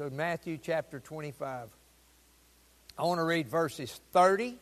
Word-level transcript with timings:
So, 0.00 0.08
Matthew 0.08 0.56
chapter 0.56 0.98
25. 0.98 1.68
I 2.96 3.02
want 3.02 3.18
to 3.18 3.22
read 3.22 3.50
verses 3.50 4.00
30, 4.12 4.56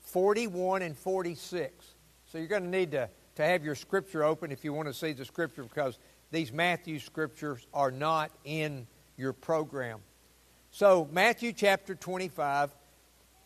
41, 0.00 0.82
and 0.82 0.98
46. 0.98 1.86
So, 2.26 2.38
you're 2.38 2.48
going 2.48 2.64
to 2.64 2.68
need 2.68 2.90
to, 2.90 3.08
to 3.36 3.44
have 3.44 3.64
your 3.64 3.76
scripture 3.76 4.24
open 4.24 4.50
if 4.50 4.64
you 4.64 4.72
want 4.72 4.88
to 4.88 4.92
see 4.92 5.12
the 5.12 5.24
scripture 5.24 5.62
because 5.62 6.00
these 6.32 6.52
Matthew 6.52 6.98
scriptures 6.98 7.64
are 7.72 7.92
not 7.92 8.32
in 8.44 8.88
your 9.16 9.32
program. 9.32 10.00
So, 10.72 11.08
Matthew 11.12 11.52
chapter 11.52 11.94
25, 11.94 12.72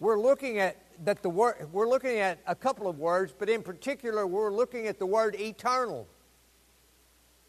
we're 0.00 0.18
looking 0.18 0.58
at 0.58 0.78
that 1.04 1.22
the 1.22 1.28
word 1.28 1.68
we're 1.70 1.86
looking 1.86 2.16
at 2.16 2.38
a 2.46 2.54
couple 2.54 2.88
of 2.88 2.98
words, 2.98 3.34
but 3.38 3.50
in 3.50 3.62
particular 3.62 4.26
we're 4.26 4.50
looking 4.50 4.86
at 4.86 4.98
the 4.98 5.04
word 5.04 5.36
eternal. 5.38 6.08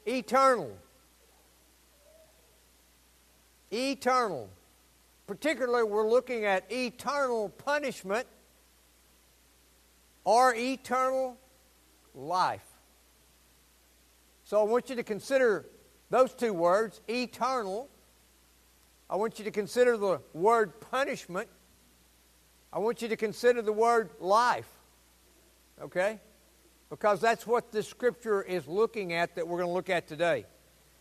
Eternal. 0.06 0.78
Eternal. 3.76 4.50
Particularly 5.28 5.84
we're 5.84 6.10
looking 6.10 6.46
at 6.46 6.72
eternal 6.72 7.50
punishment 7.50 8.26
or 10.24 10.56
eternal 10.56 11.38
life. 12.14 12.66
So 14.46 14.62
I 14.62 14.64
want 14.64 14.90
you 14.90 14.96
to 14.96 15.04
consider 15.04 15.66
those 16.10 16.34
two 16.34 16.54
words, 16.54 17.02
eternal. 17.10 17.90
I 19.10 19.16
want 19.16 19.40
you 19.40 19.46
to 19.46 19.52
consider 19.52 19.98
the 19.98 20.22
word 20.34 20.80
punishment. 20.80 21.50
I 22.72 22.80
want 22.80 23.02
you 23.02 23.08
to 23.08 23.18
consider 23.18 23.62
the 23.62 23.74
word 23.74 24.12
life. 24.20 24.70
Okay? 25.82 26.20
Because 26.90 27.20
that's 27.20 27.48
what 27.48 27.72
the 27.72 27.82
scripture 27.82 28.42
is 28.44 28.68
looking 28.68 29.14
at 29.14 29.36
that 29.36 29.48
we're 29.48 29.58
going 29.58 29.70
to 29.70 29.74
look 29.74 29.90
at 29.90 30.08
today. 30.08 30.46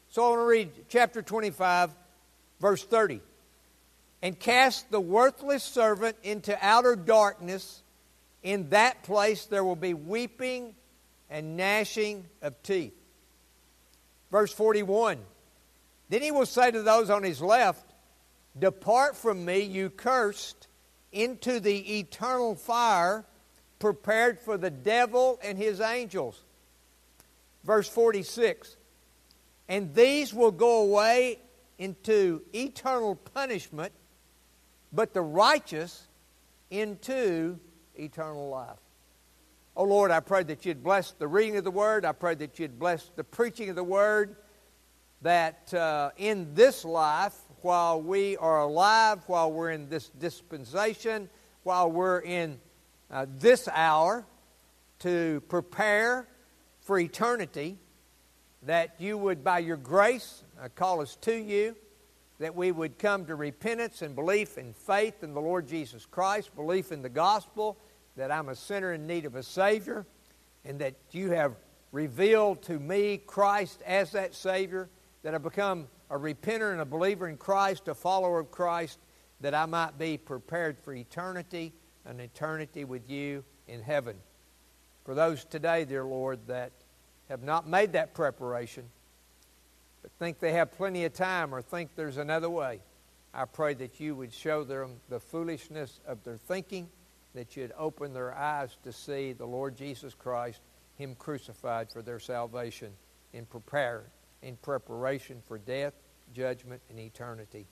So 0.08 0.24
I 0.24 0.28
want 0.30 0.40
to 0.40 0.46
read 0.46 0.70
chapter 0.88 1.20
25, 1.20 1.94
verse 2.60 2.84
30. 2.84 3.20
And 4.22 4.38
cast 4.38 4.90
the 4.90 5.00
worthless 5.00 5.62
servant 5.62 6.16
into 6.22 6.56
outer 6.64 6.96
darkness. 6.96 7.82
In 8.42 8.70
that 8.70 9.02
place 9.02 9.46
there 9.46 9.64
will 9.64 9.76
be 9.76 9.94
weeping 9.94 10.74
and 11.28 11.56
gnashing 11.56 12.24
of 12.42 12.62
teeth. 12.62 12.94
Verse 14.30 14.52
41 14.52 15.18
Then 16.08 16.22
he 16.22 16.30
will 16.30 16.46
say 16.46 16.70
to 16.70 16.82
those 16.82 17.10
on 17.10 17.22
his 17.22 17.40
left, 17.40 17.92
Depart 18.58 19.16
from 19.16 19.44
me, 19.44 19.60
you 19.60 19.90
cursed, 19.90 20.68
into 21.12 21.60
the 21.60 21.98
eternal 21.98 22.54
fire 22.54 23.24
prepared 23.78 24.40
for 24.40 24.56
the 24.56 24.70
devil 24.70 25.38
and 25.42 25.58
his 25.58 25.80
angels. 25.80 26.42
Verse 27.64 27.88
46 27.88 28.76
And 29.68 29.94
these 29.94 30.32
will 30.32 30.50
go 30.50 30.82
away 30.82 31.38
into 31.78 32.42
eternal 32.54 33.16
punishment, 33.16 33.92
but 34.92 35.12
the 35.12 35.20
righteous 35.20 36.06
into 36.70 37.58
eternal 37.96 38.48
life. 38.48 38.78
Oh 39.76 39.84
Lord, 39.84 40.12
I 40.12 40.20
pray 40.20 40.44
that 40.44 40.64
you'd 40.64 40.84
bless 40.84 41.10
the 41.12 41.26
reading 41.26 41.56
of 41.56 41.64
the 41.64 41.70
word. 41.70 42.04
I 42.04 42.12
pray 42.12 42.36
that 42.36 42.58
you'd 42.60 42.78
bless 42.78 43.10
the 43.16 43.24
preaching 43.24 43.70
of 43.70 43.76
the 43.76 43.84
word. 43.84 44.36
That 45.22 45.74
uh, 45.74 46.10
in 46.16 46.54
this 46.54 46.84
life, 46.84 47.34
while 47.62 48.00
we 48.00 48.36
are 48.36 48.60
alive, 48.60 49.20
while 49.26 49.50
we're 49.50 49.70
in 49.70 49.88
this 49.88 50.10
dispensation, 50.10 51.28
while 51.64 51.90
we're 51.90 52.20
in 52.20 52.60
uh, 53.10 53.26
this 53.38 53.68
hour 53.68 54.26
to 55.00 55.42
prepare 55.48 56.28
for 56.82 56.98
eternity, 56.98 57.78
that 58.62 58.94
you 58.98 59.18
would, 59.18 59.42
by 59.42 59.58
your 59.58 59.76
grace, 59.76 60.43
Uh, 60.64 60.68
call 60.74 61.02
us 61.02 61.16
to 61.16 61.34
you, 61.34 61.76
that 62.38 62.54
we 62.54 62.72
would 62.72 62.98
come 62.98 63.26
to 63.26 63.34
repentance 63.34 64.00
and 64.00 64.14
belief 64.14 64.56
and 64.56 64.74
faith 64.74 65.22
in 65.22 65.34
the 65.34 65.40
Lord 65.40 65.68
Jesus 65.68 66.06
Christ, 66.06 66.56
belief 66.56 66.90
in 66.90 67.02
the 67.02 67.08
gospel 67.10 67.76
that 68.16 68.32
I'm 68.32 68.48
a 68.48 68.54
sinner 68.54 68.94
in 68.94 69.06
need 69.06 69.26
of 69.26 69.34
a 69.34 69.42
Savior, 69.42 70.06
and 70.64 70.78
that 70.78 70.94
you 71.10 71.32
have 71.32 71.56
revealed 71.92 72.62
to 72.62 72.78
me 72.78 73.18
Christ 73.18 73.82
as 73.84 74.12
that 74.12 74.34
Savior, 74.34 74.88
that 75.22 75.34
I 75.34 75.38
become 75.38 75.86
a 76.08 76.16
repenter 76.16 76.72
and 76.72 76.80
a 76.80 76.86
believer 76.86 77.28
in 77.28 77.36
Christ, 77.36 77.88
a 77.88 77.94
follower 77.94 78.40
of 78.40 78.50
Christ, 78.50 78.98
that 79.42 79.54
I 79.54 79.66
might 79.66 79.98
be 79.98 80.16
prepared 80.16 80.78
for 80.78 80.94
eternity, 80.94 81.74
an 82.06 82.20
eternity 82.20 82.86
with 82.86 83.10
you 83.10 83.44
in 83.68 83.82
heaven. 83.82 84.16
For 85.04 85.14
those 85.14 85.44
today, 85.44 85.84
dear 85.84 86.04
Lord, 86.04 86.38
that 86.46 86.72
have 87.28 87.42
not 87.42 87.68
made 87.68 87.92
that 87.92 88.14
preparation, 88.14 88.84
think 90.18 90.38
they 90.38 90.52
have 90.52 90.72
plenty 90.72 91.04
of 91.04 91.12
time 91.12 91.54
or 91.54 91.62
think 91.62 91.90
there's 91.96 92.16
another 92.16 92.50
way, 92.50 92.80
I 93.32 93.44
pray 93.44 93.74
that 93.74 94.00
you 94.00 94.14
would 94.14 94.32
show 94.32 94.64
them 94.64 95.00
the 95.08 95.20
foolishness 95.20 96.00
of 96.06 96.22
their 96.24 96.36
thinking 96.36 96.88
that 97.34 97.56
you'd 97.56 97.72
open 97.76 98.12
their 98.12 98.34
eyes 98.34 98.76
to 98.84 98.92
see 98.92 99.32
the 99.32 99.46
Lord 99.46 99.76
Jesus 99.76 100.14
Christ, 100.14 100.60
Him 100.96 101.14
crucified 101.16 101.90
for 101.90 102.00
their 102.00 102.20
salvation 102.20 102.92
in 103.32 103.44
prepare 103.46 104.04
in 104.44 104.56
preparation 104.56 105.42
for 105.48 105.58
death, 105.58 105.94
judgment, 106.34 106.80
and 106.90 106.98
eternity. 106.98 107.66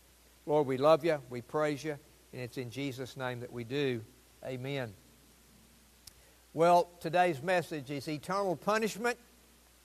Lord, 0.47 0.67
we 0.67 0.79
love 0.79 1.05
you, 1.05 1.21
we 1.31 1.43
praise 1.43 1.85
you, 1.85 1.99
and 2.33 2.43
it's 2.43 2.57
in 2.57 2.71
Jesus' 2.71 3.17
name 3.17 3.41
that 3.41 3.53
we 3.53 3.63
do. 3.63 4.01
Amen. 4.45 4.93
Well, 6.55 6.89
today's 6.99 7.43
message 7.43 7.91
is 7.91 8.09
eternal 8.09 8.57
punishment 8.57 9.19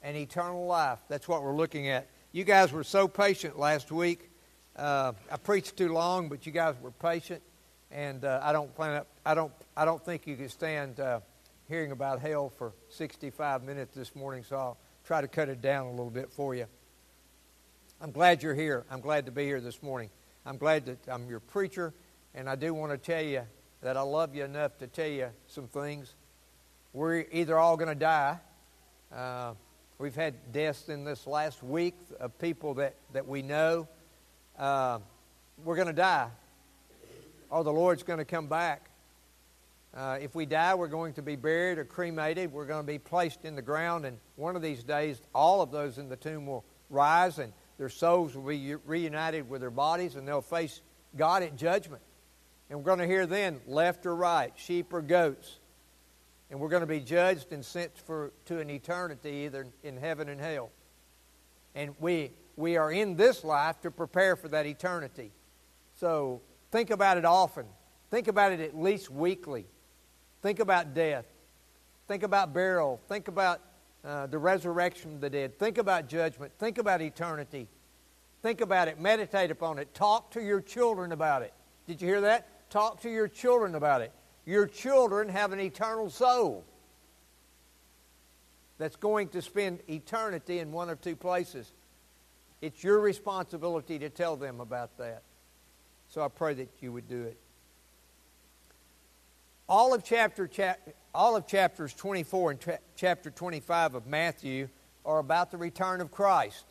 and 0.01 0.15
eternal 0.17 0.65
life. 0.65 0.99
That's 1.09 1.27
what 1.27 1.43
we're 1.43 1.55
looking 1.55 1.89
at. 1.89 2.07
You 2.37 2.43
guys 2.43 2.71
were 2.71 2.83
so 2.83 3.07
patient 3.07 3.57
last 3.57 3.91
week. 3.91 4.29
Uh, 4.75 5.13
I 5.31 5.37
preached 5.37 5.75
too 5.75 5.91
long, 5.91 6.29
but 6.29 6.45
you 6.45 6.51
guys 6.51 6.75
were 6.79 6.91
patient 6.91 7.41
and 7.89 8.23
uh, 8.23 8.39
I 8.43 8.53
don't 8.53 8.75
plan. 8.75 8.97
Up, 8.97 9.07
I 9.25 9.33
don't. 9.33 9.51
I 9.75 9.85
don't 9.85 10.05
think 10.05 10.27
you 10.27 10.35
can 10.35 10.47
stand 10.47 10.99
uh, 10.99 11.21
hearing 11.67 11.91
about 11.91 12.19
hell 12.19 12.51
for 12.55 12.73
65 12.89 13.63
minutes 13.63 13.95
this 13.95 14.15
morning. 14.15 14.43
So 14.43 14.55
I'll 14.55 14.77
try 15.03 15.19
to 15.19 15.27
cut 15.27 15.49
it 15.49 15.63
down 15.63 15.87
a 15.87 15.89
little 15.89 16.11
bit 16.11 16.31
for 16.31 16.53
you. 16.53 16.67
I'm 17.99 18.11
glad 18.11 18.43
you're 18.43 18.53
here. 18.53 18.85
I'm 18.91 19.01
glad 19.01 19.25
to 19.25 19.31
be 19.31 19.45
here 19.45 19.59
this 19.59 19.81
morning. 19.81 20.11
I'm 20.45 20.57
glad 20.57 20.85
that 20.85 20.99
I'm 21.11 21.27
your 21.27 21.39
preacher, 21.39 21.91
and 22.35 22.47
I 22.47 22.53
do 22.53 22.71
want 22.71 22.91
to 22.91 22.99
tell 22.99 23.23
you 23.23 23.41
that 23.81 23.97
I 23.97 24.01
love 24.01 24.35
you 24.35 24.43
enough 24.43 24.77
to 24.77 24.85
tell 24.85 25.09
you 25.09 25.29
some 25.47 25.65
things. 25.65 26.13
We're 26.93 27.25
either 27.31 27.57
all 27.57 27.77
going 27.77 27.89
to 27.89 27.95
die. 27.95 28.37
We've 29.99 30.15
had 30.15 30.51
deaths 30.51 30.89
in 30.89 31.03
this 31.03 31.25
last 31.25 31.63
week 31.63 31.95
of 32.19 32.37
people 32.39 32.75
that, 32.75 32.95
that 33.13 33.27
we 33.27 33.41
know. 33.41 33.87
Uh, 34.57 34.99
we're 35.63 35.75
going 35.75 35.87
to 35.87 35.93
die 35.93 36.29
or 37.49 37.63
the 37.63 37.71
Lord's 37.71 38.03
going 38.03 38.19
to 38.19 38.25
come 38.25 38.47
back. 38.47 38.89
Uh, 39.95 40.17
if 40.21 40.35
we 40.35 40.45
die, 40.45 40.75
we're 40.75 40.87
going 40.87 41.13
to 41.13 41.21
be 41.21 41.35
buried 41.35 41.77
or 41.77 41.85
cremated. 41.85 42.51
We're 42.51 42.65
going 42.65 42.83
to 42.83 42.87
be 42.87 42.99
placed 42.99 43.45
in 43.45 43.55
the 43.55 43.61
ground, 43.61 44.05
and 44.05 44.17
one 44.35 44.55
of 44.55 44.61
these 44.61 44.83
days, 44.83 45.19
all 45.33 45.61
of 45.61 45.71
those 45.71 45.97
in 45.97 46.09
the 46.09 46.15
tomb 46.15 46.45
will 46.45 46.63
rise, 46.89 47.39
and 47.39 47.51
their 47.77 47.89
souls 47.89 48.35
will 48.35 48.43
be 48.43 48.75
reunited 48.75 49.49
with 49.49 49.61
their 49.61 49.71
bodies, 49.71 50.15
and 50.15 50.27
they'll 50.27 50.41
face 50.41 50.81
God 51.15 51.41
at 51.41 51.55
judgment. 51.55 52.01
And 52.69 52.79
we're 52.79 52.85
going 52.85 52.99
to 52.99 53.07
hear 53.07 53.25
then 53.25 53.61
left 53.65 54.05
or 54.05 54.15
right, 54.15 54.51
sheep 54.55 54.93
or 54.93 55.01
goats. 55.01 55.57
And 56.49 56.59
we're 56.59 56.69
going 56.69 56.81
to 56.81 56.87
be 56.87 56.99
judged 56.99 57.51
and 57.51 57.63
sent 57.63 57.97
for, 57.97 58.31
to 58.45 58.59
an 58.59 58.69
eternity 58.69 59.45
either 59.45 59.67
in 59.83 59.97
heaven 59.97 60.29
and 60.29 60.39
hell. 60.39 60.71
And 61.75 61.93
we, 61.99 62.31
we 62.55 62.77
are 62.77 62.91
in 62.91 63.15
this 63.15 63.43
life 63.43 63.81
to 63.81 63.91
prepare 63.91 64.35
for 64.35 64.47
that 64.49 64.65
eternity. 64.65 65.31
So 65.99 66.41
Think 66.71 66.89
about 66.89 67.17
it 67.17 67.25
often. 67.25 67.65
Think 68.11 68.27
about 68.27 68.51
it 68.51 68.59
at 68.59 68.77
least 68.77 69.09
weekly. 69.09 69.65
Think 70.41 70.59
about 70.59 70.93
death. 70.93 71.25
Think 72.07 72.23
about 72.23 72.53
burial. 72.53 73.01
Think 73.07 73.27
about 73.27 73.61
uh, 74.03 74.27
the 74.27 74.37
resurrection 74.37 75.13
of 75.13 75.21
the 75.21 75.29
dead. 75.29 75.57
Think 75.59 75.77
about 75.77 76.07
judgment. 76.07 76.51
Think 76.59 76.77
about 76.77 77.01
eternity. 77.01 77.67
Think 78.41 78.61
about 78.61 78.87
it. 78.87 78.99
Meditate 78.99 79.51
upon 79.51 79.79
it. 79.79 79.93
Talk 79.93 80.31
to 80.31 80.41
your 80.41 80.61
children 80.61 81.11
about 81.11 81.41
it. 81.41 81.53
Did 81.87 82.01
you 82.01 82.07
hear 82.07 82.21
that? 82.21 82.69
Talk 82.69 83.01
to 83.01 83.09
your 83.09 83.27
children 83.27 83.75
about 83.75 84.01
it. 84.01 84.11
Your 84.47 84.65
children 84.65 85.27
have 85.27 85.51
an 85.51 85.59
eternal 85.59 86.09
soul 86.09 86.63
that's 88.77 88.95
going 88.95 89.27
to 89.29 89.41
spend 89.41 89.79
eternity 89.89 90.59
in 90.59 90.71
one 90.71 90.89
of 90.89 91.01
two 91.01 91.17
places. 91.17 91.69
It's 92.61 92.81
your 92.81 93.01
responsibility 93.01 93.99
to 93.99 94.09
tell 94.09 94.37
them 94.37 94.61
about 94.61 94.97
that. 94.99 95.23
So 96.07 96.23
I 96.23 96.29
pray 96.29 96.53
that 96.53 96.69
you 96.79 96.93
would 96.93 97.09
do 97.09 97.23
it. 97.23 97.37
All 99.67 99.93
of 99.93 100.05
chapter 100.05 100.49
all 101.13 101.35
of 101.35 101.45
chapters 101.45 101.93
24 101.93 102.51
and 102.51 102.77
chapter 102.95 103.29
25 103.29 103.95
of 103.95 104.07
Matthew 104.07 104.69
are 105.05 105.19
about 105.19 105.51
the 105.51 105.57
return 105.57 105.99
of 105.99 106.09
Christ, 106.09 106.63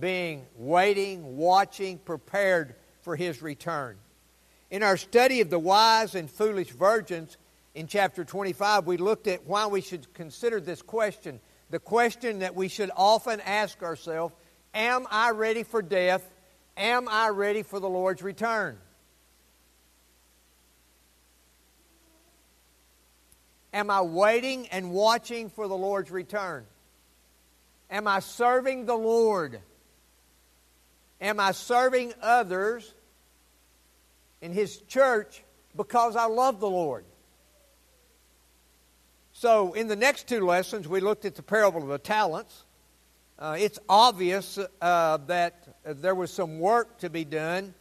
being 0.00 0.46
waiting, 0.56 1.36
watching, 1.36 1.98
prepared 1.98 2.74
for 3.02 3.16
his 3.16 3.42
return. 3.42 3.98
In 4.70 4.82
our 4.82 4.96
study 4.96 5.40
of 5.40 5.50
the 5.50 5.58
wise 5.58 6.14
and 6.14 6.30
foolish 6.30 6.70
virgins 6.70 7.36
in 7.74 7.86
chapter 7.86 8.24
25, 8.24 8.86
we 8.86 8.96
looked 8.96 9.28
at 9.28 9.46
why 9.46 9.66
we 9.66 9.80
should 9.80 10.12
consider 10.12 10.60
this 10.60 10.82
question. 10.82 11.40
The 11.70 11.78
question 11.78 12.40
that 12.40 12.54
we 12.54 12.68
should 12.68 12.90
often 12.96 13.40
ask 13.40 13.82
ourselves 13.82 14.34
Am 14.74 15.06
I 15.10 15.30
ready 15.30 15.62
for 15.62 15.82
death? 15.82 16.28
Am 16.76 17.08
I 17.08 17.28
ready 17.28 17.62
for 17.62 17.80
the 17.80 17.88
Lord's 17.88 18.22
return? 18.22 18.76
Am 23.72 23.90
I 23.90 24.00
waiting 24.00 24.68
and 24.68 24.90
watching 24.90 25.48
for 25.48 25.68
the 25.68 25.76
Lord's 25.76 26.10
return? 26.10 26.64
Am 27.90 28.06
I 28.08 28.20
serving 28.20 28.86
the 28.86 28.96
Lord? 28.96 29.60
Am 31.20 31.38
I 31.40 31.52
serving 31.52 32.12
others 32.20 32.92
in 34.40 34.52
His 34.52 34.78
church 34.78 35.42
because 35.76 36.16
I 36.16 36.26
love 36.26 36.60
the 36.60 36.70
Lord? 36.70 37.04
So, 39.32 39.74
in 39.74 39.86
the 39.88 39.96
next 39.96 40.28
two 40.28 40.40
lessons, 40.40 40.88
we 40.88 41.00
looked 41.00 41.26
at 41.26 41.34
the 41.34 41.42
parable 41.42 41.82
of 41.82 41.88
the 41.88 41.98
talents. 41.98 42.64
Uh, 43.38 43.56
it's 43.58 43.78
obvious 43.86 44.58
uh, 44.80 45.18
that 45.26 45.76
there 45.84 46.14
was 46.14 46.30
some 46.30 46.58
work 46.58 46.98
to 47.00 47.10
be 47.10 47.24
done 47.24 47.74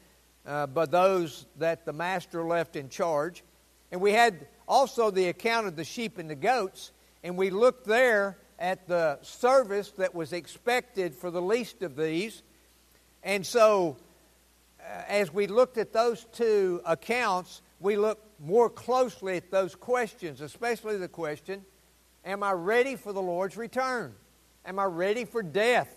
uh, 0.45 0.67
by 0.67 0.85
those 0.85 1.45
that 1.57 1.85
the 1.85 1.93
master 1.93 2.43
left 2.43 2.75
in 2.75 2.89
charge. 2.89 3.41
And 3.89 4.01
we 4.01 4.11
had 4.11 4.47
also 4.67 5.11
the 5.11 5.29
account 5.29 5.67
of 5.67 5.77
the 5.77 5.85
sheep 5.85 6.17
and 6.17 6.29
the 6.29 6.35
goats, 6.35 6.91
and 7.23 7.37
we 7.37 7.51
looked 7.51 7.87
there 7.87 8.37
at 8.59 8.87
the 8.87 9.17
service 9.21 9.91
that 9.91 10.13
was 10.13 10.33
expected 10.33 11.15
for 11.15 11.31
the 11.31 11.41
least 11.41 11.81
of 11.83 11.95
these. 11.95 12.43
And 13.23 13.45
so, 13.45 13.95
as 15.07 15.33
we 15.33 15.47
looked 15.47 15.77
at 15.77 15.93
those 15.93 16.25
two 16.31 16.81
accounts, 16.85 17.61
we 17.79 17.97
looked 17.97 18.23
more 18.39 18.69
closely 18.69 19.37
at 19.37 19.51
those 19.51 19.75
questions, 19.75 20.41
especially 20.41 20.97
the 20.97 21.07
question 21.07 21.65
Am 22.23 22.41
I 22.43 22.51
ready 22.51 22.95
for 22.95 23.13
the 23.13 23.21
Lord's 23.21 23.55
return? 23.55 24.13
Am 24.65 24.79
I 24.79 24.85
ready 24.85 25.25
for 25.25 25.43
death? 25.43 25.93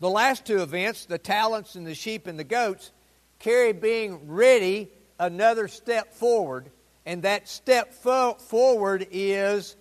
The 0.00 0.10
last 0.10 0.44
two 0.44 0.62
events, 0.62 1.04
the 1.04 1.18
talents 1.18 1.76
and 1.76 1.86
the 1.86 1.94
sheep 1.94 2.26
and 2.26 2.36
the 2.36 2.44
goats, 2.44 2.90
carry 3.38 3.72
being 3.72 4.28
ready 4.28 4.88
another 5.20 5.68
step 5.68 6.12
forward, 6.12 6.70
and 7.06 7.22
that 7.22 7.48
step 7.48 7.92
fo- 7.94 8.34
forward 8.34 9.06
is 9.12 9.76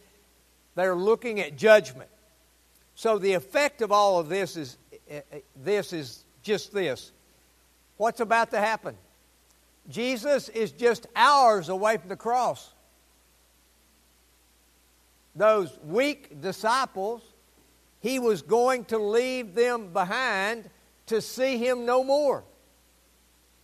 they're 0.76 0.96
looking 0.96 1.40
at 1.40 1.58
judgment. 1.58 2.10
So 2.94 3.18
the 3.18 3.34
effect 3.34 3.82
of 3.82 3.92
all 3.92 4.20
of 4.20 4.30
this 4.30 4.56
is 4.56 4.78
uh, 4.78 4.81
Eh, 5.12 5.22
eh, 5.34 5.40
this 5.62 5.92
is 5.92 6.24
just 6.42 6.74
this. 6.74 7.12
What's 7.98 8.22
about 8.22 8.52
to 8.52 8.60
happen? 8.60 8.96
Jesus 9.90 10.48
is 10.48 10.72
just 10.72 11.06
hours 11.16 11.68
away 11.68 11.98
from 11.98 12.08
the 12.08 12.16
cross. 12.16 12.72
Those 15.36 15.78
weak 15.86 16.42
disciples, 16.42 17.22
he 18.00 18.20
was 18.20 18.42
going 18.42 18.86
to 18.86 18.98
leave 18.98 19.54
them 19.54 19.92
behind 19.92 20.70
to 21.08 21.22
see 21.22 21.58
him 21.58 21.86
no 21.86 22.06
more. 22.06 22.44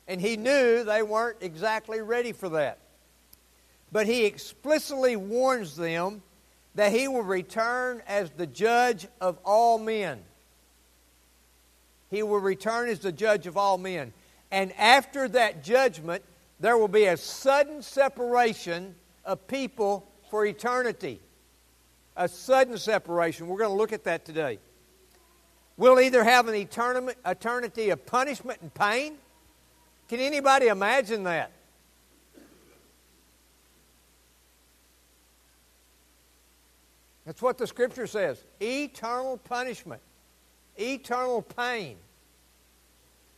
And 0.05 0.19
he 0.19 0.35
knew 0.35 0.83
they 0.83 1.01
weren't 1.01 1.37
exactly 1.41 2.01
ready 2.01 2.33
for 2.33 2.49
that. 2.49 2.79
But 3.91 4.05
he 4.05 4.25
explicitly 4.25 5.15
warns 5.15 5.77
them 5.77 6.21
that 6.75 6.91
he 6.91 7.07
will 7.07 7.23
return 7.23 8.01
as 8.05 8.31
the 8.31 8.47
judge 8.47 9.07
of 9.21 9.37
all 9.45 9.79
men. 9.79 10.23
He 12.09 12.23
will 12.23 12.39
return 12.39 12.89
as 12.89 12.99
the 12.99 13.11
judge 13.11 13.47
of 13.47 13.57
all 13.57 13.77
men. 13.77 14.13
And 14.51 14.71
after 14.73 15.27
that 15.29 15.63
judgment, 15.63 16.23
there 16.59 16.77
will 16.77 16.87
be 16.87 17.05
a 17.05 17.17
sudden 17.17 17.81
separation 17.81 18.95
of 19.25 19.47
people 19.47 20.07
for 20.29 20.45
eternity. 20.45 21.19
A 22.15 22.27
sudden 22.27 22.77
separation. 22.77 23.47
We're 23.47 23.57
going 23.59 23.69
to 23.69 23.75
look 23.75 23.93
at 23.93 24.05
that 24.05 24.25
today. 24.25 24.59
We'll 25.75 25.99
either 25.99 26.23
have 26.23 26.47
an 26.47 26.55
eternity 26.55 27.89
of 27.91 28.05
punishment 28.05 28.61
and 28.61 28.73
pain, 28.73 29.17
can 30.07 30.19
anybody 30.19 30.67
imagine 30.67 31.23
that? 31.25 31.51
That's 37.25 37.41
what 37.41 37.57
the 37.57 37.67
scripture 37.67 38.07
says 38.07 38.41
eternal 38.61 39.37
punishment, 39.37 40.01
eternal 40.77 41.41
pain, 41.41 41.97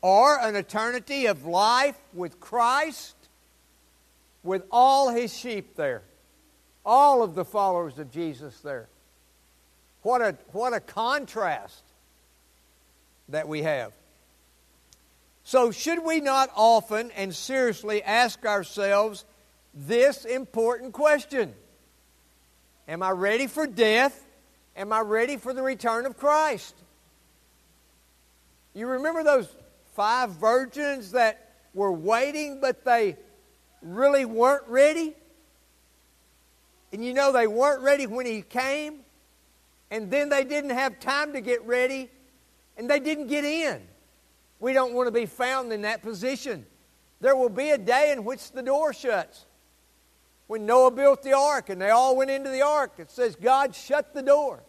or 0.01 0.39
an 0.39 0.55
eternity 0.55 1.25
of 1.25 1.45
life 1.45 1.97
with 2.13 2.39
Christ, 2.39 3.15
with 4.43 4.63
all 4.71 5.09
his 5.09 5.35
sheep 5.35 5.75
there, 5.75 6.01
all 6.85 7.21
of 7.21 7.35
the 7.35 7.45
followers 7.45 7.99
of 7.99 8.11
Jesus 8.11 8.59
there. 8.61 8.87
What 10.01 10.21
a, 10.21 10.37
what 10.51 10.73
a 10.73 10.79
contrast 10.79 11.83
that 13.29 13.47
we 13.47 13.63
have. 13.63 13.93
So, 15.43 15.71
should 15.71 16.03
we 16.03 16.19
not 16.19 16.51
often 16.55 17.11
and 17.11 17.33
seriously 17.33 18.03
ask 18.03 18.45
ourselves 18.45 19.25
this 19.73 20.25
important 20.25 20.93
question 20.93 21.53
Am 22.87 23.03
I 23.03 23.11
ready 23.11 23.47
for 23.47 23.67
death? 23.67 24.25
Am 24.75 24.93
I 24.93 25.01
ready 25.01 25.37
for 25.37 25.53
the 25.53 25.61
return 25.61 26.05
of 26.05 26.17
Christ? 26.17 26.75
You 28.79 28.87
remember 28.87 29.25
those 29.25 29.49
five 29.93 30.29
virgins 30.31 31.11
that 31.11 31.49
were 31.73 31.91
waiting, 31.91 32.61
but 32.61 32.85
they 32.85 33.17
really 33.81 34.23
weren't 34.23 34.65
ready? 34.69 35.13
And 36.93 37.03
you 37.03 37.13
know, 37.13 37.33
they 37.33 37.45
weren't 37.45 37.81
ready 37.81 38.07
when 38.07 38.25
He 38.25 38.41
came, 38.41 39.01
and 39.91 40.09
then 40.09 40.29
they 40.29 40.45
didn't 40.45 40.69
have 40.69 40.97
time 41.01 41.33
to 41.33 41.41
get 41.41 41.61
ready, 41.65 42.09
and 42.77 42.89
they 42.89 43.01
didn't 43.01 43.27
get 43.27 43.43
in. 43.43 43.81
We 44.61 44.71
don't 44.71 44.93
want 44.93 45.07
to 45.07 45.11
be 45.11 45.25
found 45.25 45.73
in 45.73 45.81
that 45.81 46.01
position. 46.01 46.65
There 47.19 47.35
will 47.35 47.49
be 47.49 47.71
a 47.71 47.77
day 47.77 48.13
in 48.13 48.23
which 48.23 48.53
the 48.53 48.63
door 48.63 48.93
shuts. 48.93 49.45
When 50.47 50.65
Noah 50.65 50.91
built 50.91 51.21
the 51.21 51.33
ark 51.33 51.67
and 51.69 51.81
they 51.81 51.89
all 51.89 52.15
went 52.15 52.31
into 52.31 52.49
the 52.49 52.61
ark, 52.61 52.93
it 52.97 53.11
says 53.11 53.35
God 53.35 53.75
shut 53.75 54.13
the 54.13 54.23
door. 54.23 54.63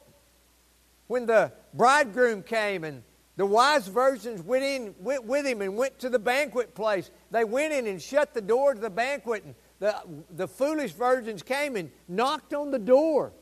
When 1.07 1.27
the 1.27 1.53
bridegroom 1.73 2.43
came 2.43 2.83
and 2.83 3.05
the 3.41 3.47
wise 3.47 3.89
virgins 3.89 4.43
went 4.43 4.63
in 4.63 4.95
went 4.99 5.25
with 5.25 5.47
him 5.47 5.63
and 5.63 5.75
went 5.75 5.99
to 6.01 6.11
the 6.11 6.19
banquet 6.19 6.75
place, 6.75 7.11
they 7.31 7.43
went 7.43 7.73
in 7.73 7.87
and 7.87 8.03
shut 8.03 8.35
the 8.35 8.41
door 8.43 8.75
to 8.75 8.81
the 8.81 8.91
banquet. 8.91 9.43
And 9.43 9.55
the, 9.79 9.97
the 10.37 10.47
foolish 10.47 10.93
virgins 10.93 11.43
came 11.43 11.75
and 11.75 11.91
knocked 12.07 12.53
on 12.53 12.71
the 12.71 12.79
door, 12.79 13.33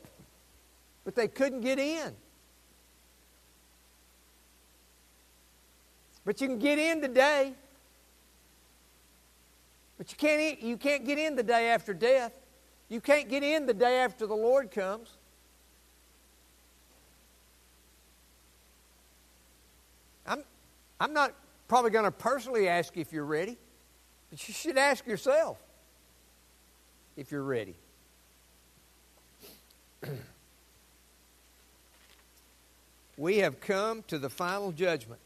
but 1.03 1.15
they 1.15 1.27
couldn't 1.27 1.59
get 1.59 1.79
in. 1.79 2.15
But 6.23 6.39
you 6.39 6.47
can 6.47 6.59
get 6.59 6.79
in 6.79 7.01
today. 7.01 7.53
But 9.97 10.13
you 10.13 10.17
can't, 10.17 10.61
you 10.61 10.77
can't 10.77 11.05
get 11.05 11.17
in 11.17 11.35
the 11.35 11.43
day 11.43 11.71
after 11.71 11.93
death. 11.93 12.31
You 12.87 13.01
can't 13.01 13.27
get 13.27 13.43
in 13.43 13.65
the 13.65 13.73
day 13.73 13.97
after 13.97 14.25
the 14.25 14.33
Lord 14.33 14.71
comes. 14.71 15.17
I'm, 20.29 20.43
I'm 20.99 21.13
not 21.13 21.33
probably 21.67 21.91
going 21.91 22.05
to 22.05 22.11
personally 22.11 22.67
ask 22.67 22.95
you 22.95 23.01
if 23.01 23.13
you're 23.13 23.25
ready, 23.25 23.57
but 24.29 24.47
you 24.47 24.53
should 24.53 24.77
ask 24.77 25.07
yourself 25.07 25.57
if 27.15 27.31
you're 27.31 27.43
ready. 27.43 27.75
we 33.17 33.37
have 33.37 33.59
come 33.61 34.03
to 34.07 34.17
the 34.17 34.29
final 34.29 34.71
judgment. 34.71 35.19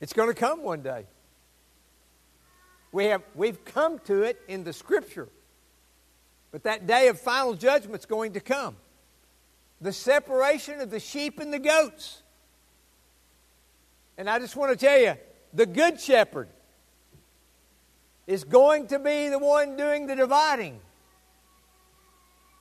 It's 0.00 0.12
going 0.12 0.28
to 0.28 0.34
come 0.34 0.62
one 0.62 0.82
day. 0.82 1.06
We 2.92 3.06
have, 3.06 3.22
we've 3.34 3.64
come 3.64 3.98
to 4.00 4.22
it 4.22 4.40
in 4.48 4.64
the 4.64 4.72
Scripture. 4.72 5.28
But 6.52 6.62
that 6.64 6.86
day 6.86 7.08
of 7.08 7.18
final 7.18 7.54
judgment 7.54 8.00
is 8.00 8.06
going 8.06 8.34
to 8.34 8.40
come. 8.40 8.76
The 9.84 9.92
separation 9.92 10.80
of 10.80 10.90
the 10.90 10.98
sheep 10.98 11.40
and 11.40 11.52
the 11.52 11.58
goats. 11.58 12.22
And 14.16 14.30
I 14.30 14.38
just 14.38 14.56
want 14.56 14.72
to 14.72 14.82
tell 14.82 14.98
you 14.98 15.12
the 15.52 15.66
Good 15.66 16.00
Shepherd 16.00 16.48
is 18.26 18.44
going 18.44 18.86
to 18.86 18.98
be 18.98 19.28
the 19.28 19.38
one 19.38 19.76
doing 19.76 20.06
the 20.06 20.16
dividing. 20.16 20.80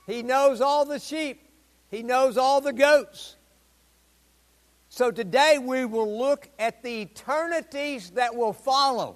He 0.06 0.22
knows 0.22 0.60
all 0.60 0.84
the 0.84 1.00
sheep, 1.00 1.40
He 1.90 2.04
knows 2.04 2.38
all 2.38 2.60
the 2.60 2.74
goats. 2.74 3.38
So 4.90 5.10
today 5.10 5.60
we 5.60 5.86
will 5.86 6.20
look 6.20 6.50
at 6.60 6.84
the 6.84 7.04
eternities 7.04 8.10
that 8.16 8.36
will 8.36 8.52
follow. 8.52 9.16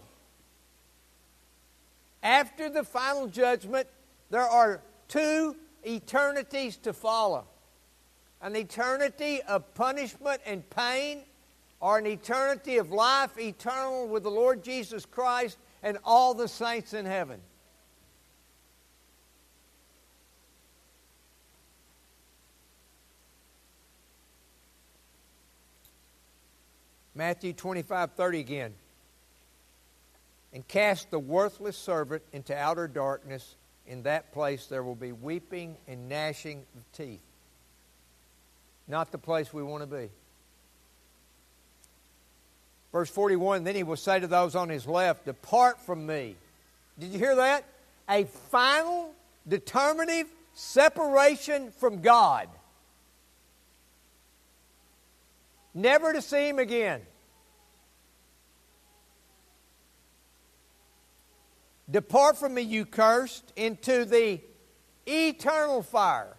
After 2.24 2.70
the 2.70 2.86
final 2.86 3.28
judgment, 3.28 3.90
there 4.30 4.48
are 4.48 4.80
two 5.10 5.58
eternities 5.86 6.78
to 6.78 6.94
follow 6.94 7.48
an 8.42 8.56
eternity 8.56 9.42
of 9.44 9.74
punishment 9.74 10.42
and 10.46 10.68
pain 10.70 11.24
or 11.80 11.98
an 11.98 12.06
eternity 12.08 12.78
of 12.78 12.92
life 12.92 13.38
eternal 13.38 14.08
with 14.08 14.24
the 14.24 14.32
Lord 14.32 14.64
Jesus 14.64 15.06
Christ 15.06 15.58
and 15.84 15.98
all 16.04 16.34
the 16.34 16.48
saints 16.48 16.94
in 16.94 17.06
heaven. 17.06 17.40
Matthew 27.18 27.52
25, 27.52 28.12
30 28.12 28.40
again. 28.40 28.74
And 30.54 30.68
cast 30.68 31.10
the 31.10 31.20
worthless 31.20 31.76
servant 31.76 32.22
into 32.32 32.56
outer 32.56 32.88
darkness. 32.88 33.56
In 33.88 34.04
that 34.04 34.32
place 34.32 34.68
there 34.68 34.84
will 34.84 34.96
be 34.96 35.12
weeping 35.12 35.78
and 35.88 36.08
gnashing 36.08 36.64
of 36.76 36.92
teeth. 36.92 37.27
Not 38.88 39.12
the 39.12 39.18
place 39.18 39.54
we 39.54 39.64
want 39.64 39.84
to 39.84 39.88
be. 39.88 40.10
Verse 42.92 43.10
41 43.10 43.64
Then 43.64 43.76
he 43.76 43.84
will 43.84 43.98
say 43.98 44.20
to 44.20 44.28
those 44.28 44.56
on 44.56 44.70
his 44.70 44.88
left, 44.88 45.26
Depart 45.26 45.80
from 45.82 46.06
me. 46.06 46.36
Did 46.98 47.12
you 47.12 47.20
hear 47.20 47.36
that? 47.36 47.64
A 48.10 48.24
final, 48.24 49.14
determinative 49.48 50.28
separation 50.54 51.72
from 51.72 52.02
God. 52.02 52.50
never 55.78 56.12
to 56.12 56.22
see 56.22 56.50
him 56.50 56.60
again. 56.60 57.02
Depart 61.90 62.38
from 62.38 62.54
me, 62.54 62.64
you 62.64 62.86
cursed, 62.86 63.54
into 63.56 64.04
the 64.04 64.42
eternal 65.06 65.82
fire. 65.82 66.36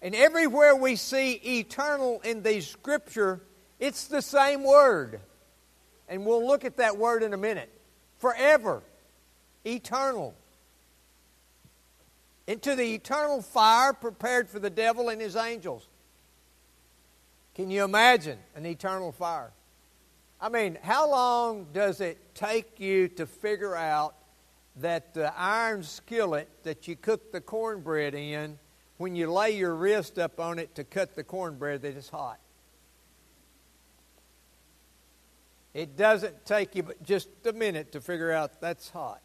And 0.00 0.14
everywhere 0.14 0.76
we 0.76 0.96
see 0.96 1.32
eternal 1.32 2.20
in 2.20 2.42
the 2.42 2.60
scripture, 2.60 3.40
it's 3.78 4.06
the 4.06 4.22
same 4.22 4.62
word. 4.62 5.20
And 6.08 6.24
we'll 6.24 6.46
look 6.46 6.64
at 6.64 6.76
that 6.76 6.96
word 6.96 7.22
in 7.22 7.32
a 7.34 7.36
minute. 7.36 7.70
Forever. 8.18 8.82
Eternal. 9.66 10.34
Into 12.46 12.74
the 12.76 12.94
eternal 12.94 13.42
fire 13.42 13.92
prepared 13.92 14.48
for 14.48 14.58
the 14.58 14.70
devil 14.70 15.08
and 15.08 15.20
his 15.20 15.36
angels. 15.36 15.86
Can 17.54 17.70
you 17.70 17.84
imagine 17.84 18.38
an 18.54 18.64
eternal 18.64 19.10
fire? 19.10 19.50
I 20.40 20.48
mean, 20.48 20.78
how 20.80 21.10
long 21.10 21.66
does 21.72 22.00
it 22.00 22.34
take 22.34 22.78
you 22.78 23.08
to 23.08 23.26
figure 23.26 23.74
out 23.74 24.14
that 24.76 25.12
the 25.12 25.36
iron 25.36 25.82
skillet 25.82 26.48
that 26.62 26.86
you 26.86 26.94
cook 26.94 27.32
the 27.32 27.40
cornbread 27.40 28.14
in, 28.14 28.58
when 28.98 29.16
you 29.16 29.32
lay 29.32 29.56
your 29.56 29.74
wrist 29.74 30.18
up 30.18 30.38
on 30.38 30.58
it 30.58 30.74
to 30.74 30.84
cut 30.84 31.14
the 31.14 31.24
cornbread, 31.24 31.82
that 31.82 31.96
it's 31.96 32.08
hot? 32.08 32.38
It 35.74 35.96
doesn't 35.96 36.44
take 36.44 36.74
you 36.74 36.82
but 36.82 37.02
just 37.02 37.28
a 37.46 37.52
minute 37.52 37.92
to 37.92 38.00
figure 38.00 38.30
out 38.30 38.60
that's 38.60 38.90
hot. 38.90 39.20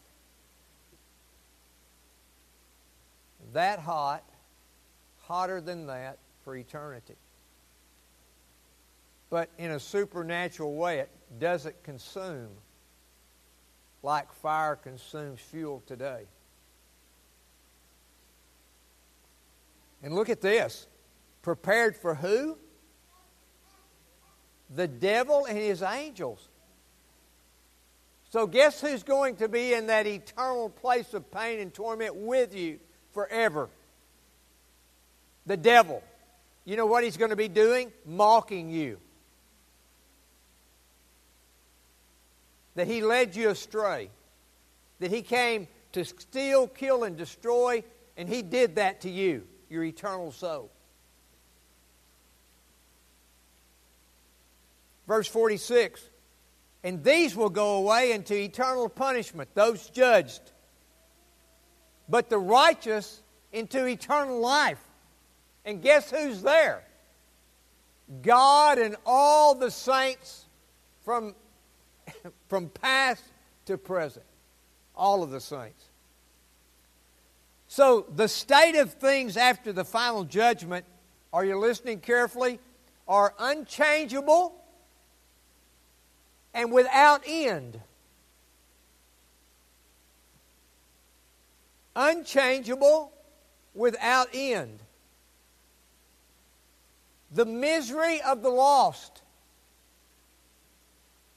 That 3.53 3.79
hot, 3.79 4.23
hotter 5.23 5.59
than 5.59 5.87
that 5.87 6.17
for 6.43 6.55
eternity 6.55 7.15
but 9.33 9.49
in 9.57 9.71
a 9.71 9.79
supernatural 9.79 10.75
way, 10.75 10.99
it 10.99 11.09
doesn't 11.39 11.81
consume 11.81 12.49
like 14.03 14.31
fire 14.31 14.75
consumes 14.75 15.39
fuel 15.39 15.81
today. 15.87 16.25
And 20.03 20.13
look 20.13 20.29
at 20.29 20.41
this. 20.41 20.87
Prepared 21.41 21.95
for 21.95 22.13
who? 22.13 22.57
The 24.75 24.87
devil 24.87 25.45
and 25.45 25.57
his 25.57 25.81
angels. 25.81 26.47
So, 28.29 28.47
guess 28.47 28.81
who's 28.81 29.03
going 29.03 29.37
to 29.37 29.47
be 29.47 29.73
in 29.73 29.87
that 29.87 30.07
eternal 30.07 30.69
place 30.69 31.13
of 31.13 31.31
pain 31.31 31.59
and 31.59 31.73
torment 31.73 32.15
with 32.15 32.55
you 32.55 32.79
forever? 33.13 33.69
The 35.45 35.57
devil. 35.57 36.03
You 36.65 36.77
know 36.77 36.85
what 36.85 37.03
he's 37.03 37.17
going 37.17 37.29
to 37.29 37.35
be 37.35 37.47
doing? 37.47 37.91
Mocking 38.05 38.69
you. 38.69 38.99
that 42.75 42.87
he 42.87 43.01
led 43.01 43.35
you 43.35 43.49
astray, 43.49 44.09
that 44.99 45.11
he 45.11 45.21
came 45.21 45.67
to 45.91 46.03
steal, 46.03 46.67
kill, 46.67 47.03
and 47.03 47.17
destroy, 47.17 47.83
and 48.17 48.27
he 48.27 48.41
did 48.41 48.75
that 48.75 49.01
to 49.01 49.09
you, 49.09 49.45
your 49.73 49.83
eternal 49.83 50.31
soul. 50.31 50.71
Verse 55.07 55.27
46 55.27 56.01
And 56.83 57.03
these 57.03 57.35
will 57.35 57.49
go 57.49 57.77
away 57.77 58.11
into 58.11 58.35
eternal 58.35 58.87
punishment, 58.87 59.49
those 59.55 59.89
judged, 59.89 60.41
but 62.07 62.29
the 62.29 62.37
righteous 62.37 63.21
into 63.51 63.85
eternal 63.85 64.39
life. 64.39 64.79
And 65.65 65.81
guess 65.81 66.11
who's 66.11 66.41
there? 66.41 66.83
God 68.21 68.77
and 68.77 68.95
all 69.05 69.55
the 69.55 69.71
saints 69.71 70.45
from 71.03 71.35
from 72.47 72.69
past 72.69 73.23
to 73.65 73.77
present. 73.77 74.25
All 74.95 75.23
of 75.23 75.31
the 75.31 75.41
saints. 75.41 75.83
So, 77.75 78.05
the 78.15 78.27
state 78.27 78.75
of 78.75 78.93
things 78.93 79.35
after 79.35 79.73
the 79.73 79.83
final 79.83 80.25
judgment, 80.25 80.85
are 81.33 81.43
you 81.43 81.57
listening 81.57 82.01
carefully? 82.01 82.59
Are 83.07 83.33
unchangeable 83.39 84.53
and 86.53 86.71
without 86.71 87.23
end. 87.25 87.79
Unchangeable 91.95 93.11
without 93.73 94.27
end. 94.35 94.83
The 97.31 97.45
misery 97.45 98.21
of 98.21 98.43
the 98.43 98.49
lost 98.49 99.23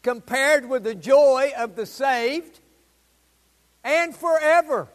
compared 0.03 0.69
with 0.69 0.85
the 0.85 0.95
joy 0.95 1.53
of 1.57 1.77
the 1.77 1.87
saved 1.87 2.61
and 3.83 4.15
forever. 4.15 4.89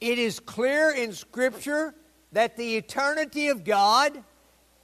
It 0.00 0.18
is 0.18 0.38
clear 0.38 0.90
in 0.90 1.12
Scripture 1.12 1.94
that 2.32 2.56
the 2.56 2.76
eternity 2.76 3.48
of 3.48 3.64
God, 3.64 4.22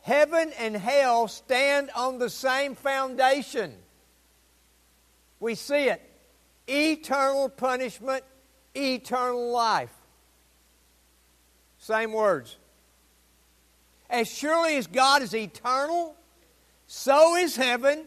heaven 0.02 0.52
and 0.58 0.76
hell 0.76 1.28
stand 1.28 1.90
on 1.94 2.18
the 2.18 2.30
same 2.30 2.74
foundation. 2.74 3.74
We 5.40 5.54
see 5.54 5.88
it 5.88 6.00
eternal 6.66 7.48
punishment, 7.48 8.24
eternal 8.74 9.50
life. 9.50 9.92
Same 11.78 12.12
words. 12.12 12.56
As 14.08 14.28
surely 14.28 14.76
as 14.76 14.86
God 14.86 15.22
is 15.22 15.34
eternal, 15.34 16.16
so 16.86 17.36
is 17.36 17.56
heaven, 17.56 18.06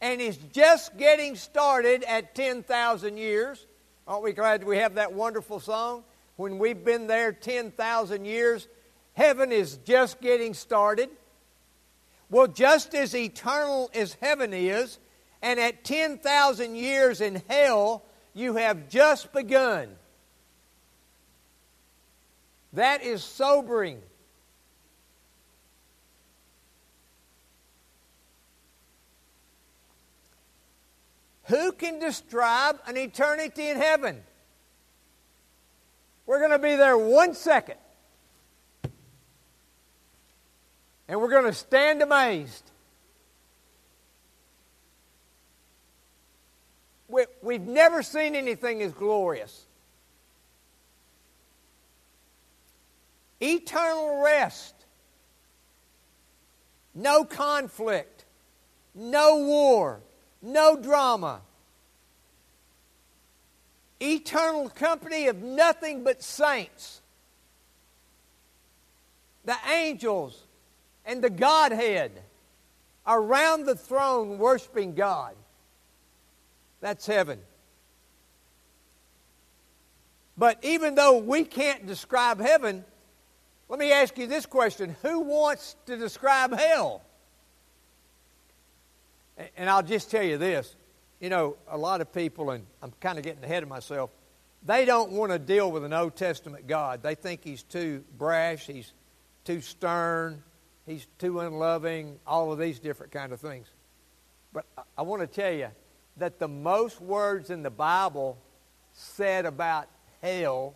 and 0.00 0.20
is 0.20 0.36
just 0.52 0.96
getting 0.96 1.36
started 1.36 2.02
at 2.04 2.34
10,000 2.34 3.16
years. 3.16 3.65
Aren't 4.06 4.22
we 4.22 4.32
glad 4.32 4.62
we 4.62 4.76
have 4.76 4.94
that 4.94 5.12
wonderful 5.12 5.58
song? 5.58 6.04
When 6.36 6.58
we've 6.58 6.84
been 6.84 7.08
there 7.08 7.32
10,000 7.32 8.24
years, 8.24 8.68
heaven 9.14 9.50
is 9.50 9.78
just 9.78 10.20
getting 10.20 10.54
started. 10.54 11.08
Well, 12.30 12.46
just 12.46 12.94
as 12.94 13.14
eternal 13.14 13.90
as 13.94 14.16
heaven 14.20 14.52
is, 14.52 14.98
and 15.42 15.58
at 15.58 15.82
10,000 15.82 16.76
years 16.76 17.20
in 17.20 17.42
hell, 17.48 18.04
you 18.32 18.54
have 18.56 18.88
just 18.88 19.32
begun. 19.32 19.88
That 22.74 23.02
is 23.02 23.24
sobering. 23.24 24.02
Who 31.46 31.72
can 31.72 31.98
describe 32.00 32.80
an 32.86 32.96
eternity 32.96 33.68
in 33.68 33.76
heaven? 33.76 34.22
We're 36.26 36.40
going 36.40 36.50
to 36.50 36.58
be 36.58 36.74
there 36.74 36.98
one 36.98 37.34
second. 37.34 37.76
And 41.08 41.20
we're 41.20 41.30
going 41.30 41.44
to 41.44 41.52
stand 41.52 42.02
amazed. 42.02 42.64
We, 47.08 47.24
have 47.52 47.62
never 47.62 48.02
seen 48.02 48.34
anything 48.34 48.82
as 48.82 48.92
glorious. 48.92 49.66
Eternal 53.40 54.20
rest. 54.24 54.74
No 56.92 57.24
conflict. 57.24 58.24
No 58.96 59.36
war. 59.36 60.00
No 60.42 60.76
drama. 60.76 61.40
Eternal 64.00 64.68
company 64.68 65.28
of 65.28 65.38
nothing 65.42 66.04
but 66.04 66.22
saints. 66.22 67.00
The 69.44 69.56
angels 69.72 70.40
and 71.04 71.22
the 71.22 71.30
Godhead 71.30 72.12
around 73.06 73.66
the 73.66 73.76
throne 73.76 74.38
worshiping 74.38 74.94
God. 74.94 75.34
That's 76.80 77.06
heaven. 77.06 77.38
But 80.36 80.58
even 80.62 80.94
though 80.94 81.18
we 81.18 81.44
can't 81.44 81.86
describe 81.86 82.40
heaven, 82.40 82.84
Let 83.68 83.78
me 83.78 83.92
ask 83.92 84.16
you 84.18 84.26
this 84.26 84.46
question 84.46 84.96
Who 85.02 85.20
wants 85.20 85.76
to 85.86 85.96
describe 85.96 86.52
hell? 86.52 87.02
And 89.56 89.68
I'll 89.68 89.82
just 89.82 90.10
tell 90.10 90.22
you 90.22 90.38
this. 90.38 90.76
You 91.20 91.30
know, 91.30 91.56
a 91.68 91.78
lot 91.78 92.00
of 92.00 92.12
people, 92.12 92.50
and 92.50 92.66
I'm 92.82 92.92
kind 93.00 93.18
of 93.18 93.24
getting 93.24 93.42
ahead 93.42 93.62
of 93.62 93.68
myself, 93.68 94.10
they 94.62 94.84
don't 94.84 95.12
want 95.12 95.32
to 95.32 95.38
deal 95.38 95.70
with 95.70 95.84
an 95.84 95.92
Old 95.92 96.16
Testament 96.16 96.66
God. 96.66 97.02
They 97.02 97.14
think 97.14 97.44
he's 97.44 97.62
too 97.62 98.04
brash, 98.18 98.66
he's 98.66 98.92
too 99.44 99.60
stern, 99.60 100.42
he's 100.84 101.06
too 101.18 101.40
unloving, 101.40 102.18
all 102.26 102.52
of 102.52 102.58
these 102.58 102.78
different 102.78 103.12
kind 103.12 103.32
of 103.32 103.40
things. 103.40 103.68
But 104.52 104.66
I 104.96 105.02
want 105.02 105.22
to 105.22 105.26
tell 105.26 105.52
you 105.52 105.68
that 106.16 106.38
the 106.38 106.48
most 106.48 107.00
words 107.00 107.50
in 107.50 107.62
the 107.62 107.70
Bible 107.70 108.38
said 108.92 109.46
about 109.46 109.88
hell 110.22 110.74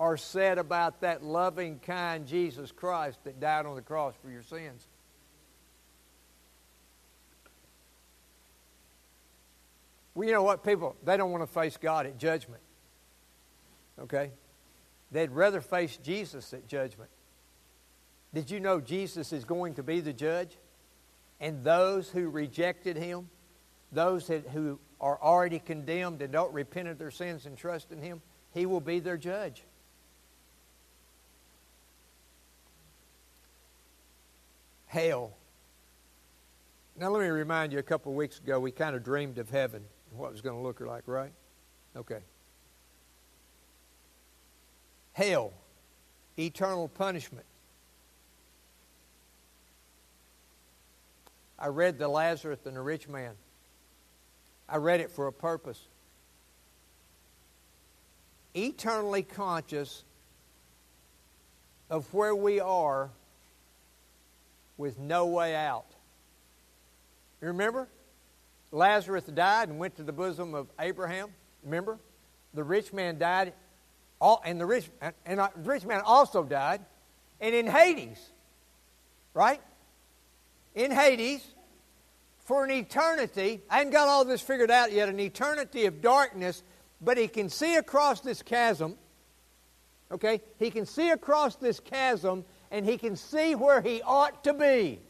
are 0.00 0.16
said 0.16 0.58
about 0.58 1.00
that 1.02 1.22
loving, 1.22 1.78
kind 1.78 2.26
Jesus 2.26 2.72
Christ 2.72 3.18
that 3.24 3.40
died 3.40 3.66
on 3.66 3.76
the 3.76 3.82
cross 3.82 4.14
for 4.22 4.30
your 4.30 4.42
sins. 4.42 4.86
Well, 10.16 10.26
you 10.26 10.32
know 10.32 10.42
what? 10.42 10.64
People, 10.64 10.96
they 11.04 11.18
don't 11.18 11.30
want 11.30 11.42
to 11.42 11.46
face 11.46 11.76
God 11.76 12.06
at 12.06 12.16
judgment. 12.16 12.62
Okay? 14.00 14.30
They'd 15.12 15.30
rather 15.30 15.60
face 15.60 15.98
Jesus 15.98 16.54
at 16.54 16.66
judgment. 16.66 17.10
Did 18.32 18.50
you 18.50 18.58
know 18.58 18.80
Jesus 18.80 19.34
is 19.34 19.44
going 19.44 19.74
to 19.74 19.82
be 19.82 20.00
the 20.00 20.14
judge? 20.14 20.56
And 21.38 21.62
those 21.62 22.08
who 22.08 22.30
rejected 22.30 22.96
him, 22.96 23.28
those 23.92 24.28
that, 24.28 24.48
who 24.48 24.78
are 25.02 25.20
already 25.20 25.58
condemned 25.58 26.22
and 26.22 26.32
don't 26.32 26.52
repent 26.54 26.88
of 26.88 26.96
their 26.96 27.10
sins 27.10 27.44
and 27.44 27.54
trust 27.54 27.92
in 27.92 28.00
him, 28.00 28.22
he 28.54 28.64
will 28.64 28.80
be 28.80 29.00
their 29.00 29.18
judge. 29.18 29.64
Hell. 34.86 35.34
Now, 36.98 37.10
let 37.10 37.20
me 37.20 37.28
remind 37.28 37.74
you 37.74 37.78
a 37.78 37.82
couple 37.82 38.12
of 38.12 38.16
weeks 38.16 38.38
ago, 38.38 38.58
we 38.58 38.70
kind 38.70 38.96
of 38.96 39.04
dreamed 39.04 39.36
of 39.36 39.50
heaven 39.50 39.84
what 40.12 40.28
it 40.28 40.32
was 40.32 40.40
going 40.40 40.56
to 40.56 40.62
look 40.62 40.80
like, 40.80 41.04
right? 41.06 41.32
Okay. 41.96 42.20
Hell, 45.12 45.52
eternal 46.38 46.88
punishment. 46.88 47.46
I 51.58 51.68
read 51.68 51.98
the 51.98 52.08
Lazarus 52.08 52.58
and 52.66 52.76
the 52.76 52.82
rich 52.82 53.08
man. 53.08 53.32
I 54.68 54.76
read 54.76 55.00
it 55.00 55.10
for 55.10 55.26
a 55.26 55.32
purpose. 55.32 55.80
Eternally 58.54 59.22
conscious 59.22 60.04
of 61.88 62.12
where 62.12 62.34
we 62.34 62.60
are 62.60 63.10
with 64.76 64.98
no 64.98 65.26
way 65.26 65.54
out. 65.54 65.86
You 67.40 67.48
remember? 67.48 67.88
Lazarus 68.76 69.24
died 69.24 69.70
and 69.70 69.78
went 69.78 69.96
to 69.96 70.02
the 70.02 70.12
bosom 70.12 70.54
of 70.54 70.68
Abraham. 70.78 71.30
Remember? 71.64 71.98
The 72.52 72.62
rich 72.62 72.92
man 72.92 73.18
died, 73.18 73.54
all, 74.20 74.42
and 74.44 74.60
the 74.60 74.66
rich 74.66 74.88
and 75.24 75.38
the 75.38 75.50
rich 75.64 75.84
man 75.84 76.02
also 76.04 76.44
died, 76.44 76.82
and 77.40 77.54
in 77.54 77.66
Hades, 77.66 78.20
right? 79.34 79.60
In 80.74 80.90
Hades, 80.90 81.42
for 82.44 82.64
an 82.64 82.70
eternity. 82.70 83.62
I 83.70 83.78
haven't 83.78 83.92
got 83.92 84.08
all 84.08 84.24
this 84.24 84.42
figured 84.42 84.70
out 84.70 84.92
yet. 84.92 85.08
An 85.08 85.20
eternity 85.20 85.86
of 85.86 86.02
darkness, 86.02 86.62
but 87.00 87.16
he 87.16 87.28
can 87.28 87.48
see 87.48 87.76
across 87.76 88.20
this 88.20 88.42
chasm. 88.42 88.96
Okay, 90.12 90.42
he 90.58 90.70
can 90.70 90.86
see 90.86 91.10
across 91.10 91.56
this 91.56 91.80
chasm, 91.80 92.44
and 92.70 92.84
he 92.84 92.98
can 92.98 93.16
see 93.16 93.54
where 93.54 93.80
he 93.80 94.02
ought 94.02 94.44
to 94.44 94.52
be. 94.54 95.00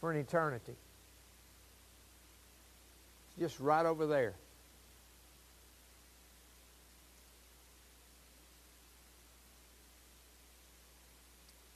For 0.00 0.10
an 0.10 0.18
eternity. 0.18 0.74
It's 3.30 3.38
just 3.38 3.60
right 3.60 3.84
over 3.84 4.06
there. 4.06 4.34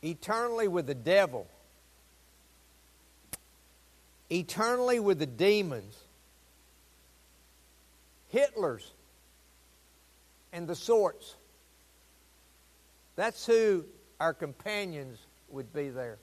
Eternally 0.03 0.69
with 0.69 0.87
the 0.87 0.95
devil. 0.95 1.47
Eternally 4.31 4.99
with 4.99 5.19
the 5.19 5.27
demons. 5.27 5.97
Hitlers 8.33 8.83
and 10.53 10.67
the 10.67 10.75
sorts. 10.75 11.37
That's 13.15 13.47
who 13.47 13.85
our 14.19 14.33
companions 14.33 15.19
would 15.51 15.73
be 15.73 15.91
there. 15.91 16.19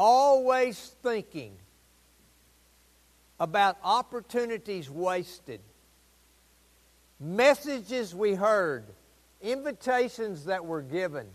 Always 0.00 0.94
thinking 1.02 1.54
about 3.38 3.76
opportunities 3.84 4.88
wasted, 4.88 5.60
messages 7.20 8.14
we 8.14 8.32
heard, 8.32 8.86
invitations 9.42 10.46
that 10.46 10.64
were 10.64 10.80
given. 10.80 11.26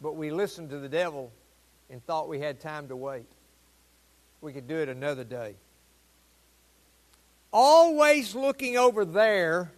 But 0.00 0.16
we 0.16 0.32
listened 0.32 0.70
to 0.70 0.80
the 0.80 0.88
devil 0.88 1.30
and 1.88 2.04
thought 2.04 2.28
we 2.28 2.40
had 2.40 2.58
time 2.58 2.88
to 2.88 2.96
wait. 2.96 3.26
We 4.40 4.52
could 4.52 4.66
do 4.66 4.76
it 4.78 4.88
another 4.88 5.22
day. 5.22 5.54
Always 7.52 8.34
looking 8.34 8.76
over 8.76 9.04
there 9.04 9.70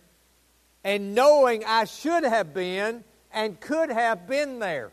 and 0.85 1.15
knowing 1.15 1.67
I 1.67 1.85
should 1.85 2.25
have 2.25 2.55
been 2.55 3.05
and 3.39 3.61
could 3.61 3.89
have 3.89 4.27
been 4.27 4.59
there. 4.59 4.91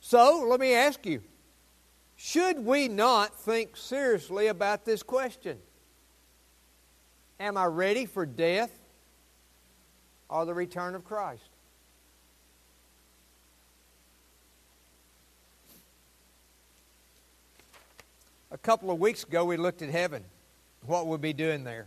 So, 0.00 0.46
let 0.48 0.58
me 0.58 0.74
ask 0.74 1.06
you 1.06 1.22
should 2.16 2.58
we 2.58 2.88
not 2.88 3.38
think 3.38 3.76
seriously 3.76 4.48
about 4.48 4.84
this 4.84 5.04
question? 5.04 5.58
Am 7.38 7.56
I 7.56 7.66
ready 7.66 8.04
for 8.04 8.26
death 8.26 8.72
or 10.28 10.44
the 10.46 10.54
return 10.54 10.96
of 10.96 11.04
Christ? 11.04 11.50
A 18.50 18.58
couple 18.58 18.90
of 18.90 18.98
weeks 18.98 19.22
ago, 19.22 19.44
we 19.44 19.56
looked 19.56 19.82
at 19.82 19.90
heaven 19.90 20.24
what 20.86 21.06
we'll 21.06 21.18
be 21.18 21.32
doing 21.32 21.64
there. 21.64 21.86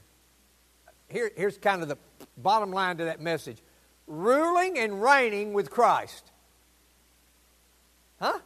Here, 1.10 1.32
here's 1.36 1.58
kind 1.58 1.82
of 1.82 1.88
the 1.88 1.98
bottom 2.38 2.72
line 2.72 2.98
to 2.98 3.06
that 3.06 3.22
message 3.22 3.58
ruling 4.08 4.78
and 4.78 5.02
reigning 5.02 5.54
with 5.54 5.70
Christ. 5.70 6.32
Huh? 8.20 8.40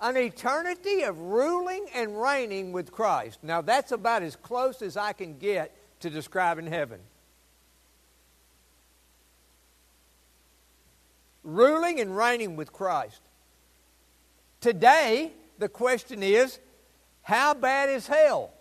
An 0.00 0.16
eternity 0.16 1.02
of 1.02 1.18
ruling 1.18 1.86
and 1.94 2.20
reigning 2.20 2.72
with 2.72 2.92
Christ. 2.92 3.38
Now, 3.42 3.60
that's 3.60 3.92
about 3.92 4.22
as 4.22 4.36
close 4.36 4.82
as 4.82 4.96
I 4.96 5.12
can 5.12 5.38
get 5.38 5.74
to 6.00 6.10
describing 6.10 6.66
heaven. 6.66 7.00
Ruling 11.42 12.00
and 12.00 12.16
reigning 12.16 12.56
with 12.56 12.72
Christ. 12.72 13.20
Today, 14.60 15.32
the 15.58 15.68
question 15.68 16.22
is 16.22 16.58
how 17.22 17.54
bad 17.54 17.88
is 17.88 18.06
hell? 18.06 18.53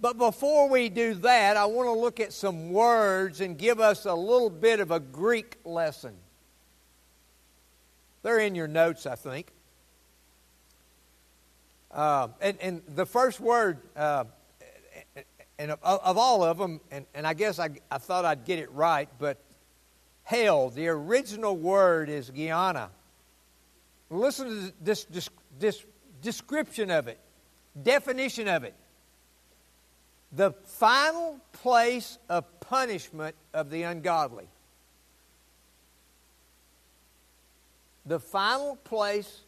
But 0.00 0.16
before 0.16 0.68
we 0.68 0.88
do 0.88 1.14
that, 1.14 1.56
I 1.56 1.66
want 1.66 1.88
to 1.88 1.92
look 1.92 2.20
at 2.20 2.32
some 2.32 2.70
words 2.70 3.40
and 3.40 3.58
give 3.58 3.80
us 3.80 4.04
a 4.04 4.14
little 4.14 4.50
bit 4.50 4.78
of 4.78 4.92
a 4.92 5.00
Greek 5.00 5.56
lesson. 5.64 6.14
They're 8.22 8.38
in 8.38 8.54
your 8.54 8.68
notes, 8.68 9.06
I 9.06 9.16
think. 9.16 9.50
Uh, 11.90 12.28
and, 12.40 12.58
and, 12.60 12.82
the 12.94 13.06
first 13.06 13.40
word, 13.40 13.78
uh, 13.96 14.24
and 15.58 15.72
of, 15.72 15.80
of, 15.82 16.18
all 16.18 16.44
of 16.44 16.58
them, 16.58 16.80
and, 16.90 17.06
and 17.14 17.26
I 17.26 17.32
guess 17.32 17.58
I, 17.58 17.70
I, 17.90 17.96
thought 17.96 18.26
I'd 18.26 18.44
get 18.44 18.58
it 18.58 18.70
right, 18.72 19.08
but 19.18 19.38
hell, 20.22 20.68
the 20.68 20.88
original 20.88 21.56
word 21.56 22.10
is 22.10 22.28
Gehenna. 22.28 22.90
Listen 24.10 24.48
to 24.48 24.72
this, 24.82 25.04
this, 25.04 25.30
this 25.58 25.82
description 26.20 26.90
of 26.90 27.08
it, 27.08 27.18
definition 27.82 28.48
of 28.48 28.64
it 28.64 28.74
the 30.32 30.52
final 30.64 31.40
place 31.52 32.18
of 32.28 32.60
punishment 32.60 33.34
of 33.54 33.70
the 33.70 33.84
ungodly. 33.84 34.48
The 38.06 38.20
final 38.20 38.76
place 38.76 39.40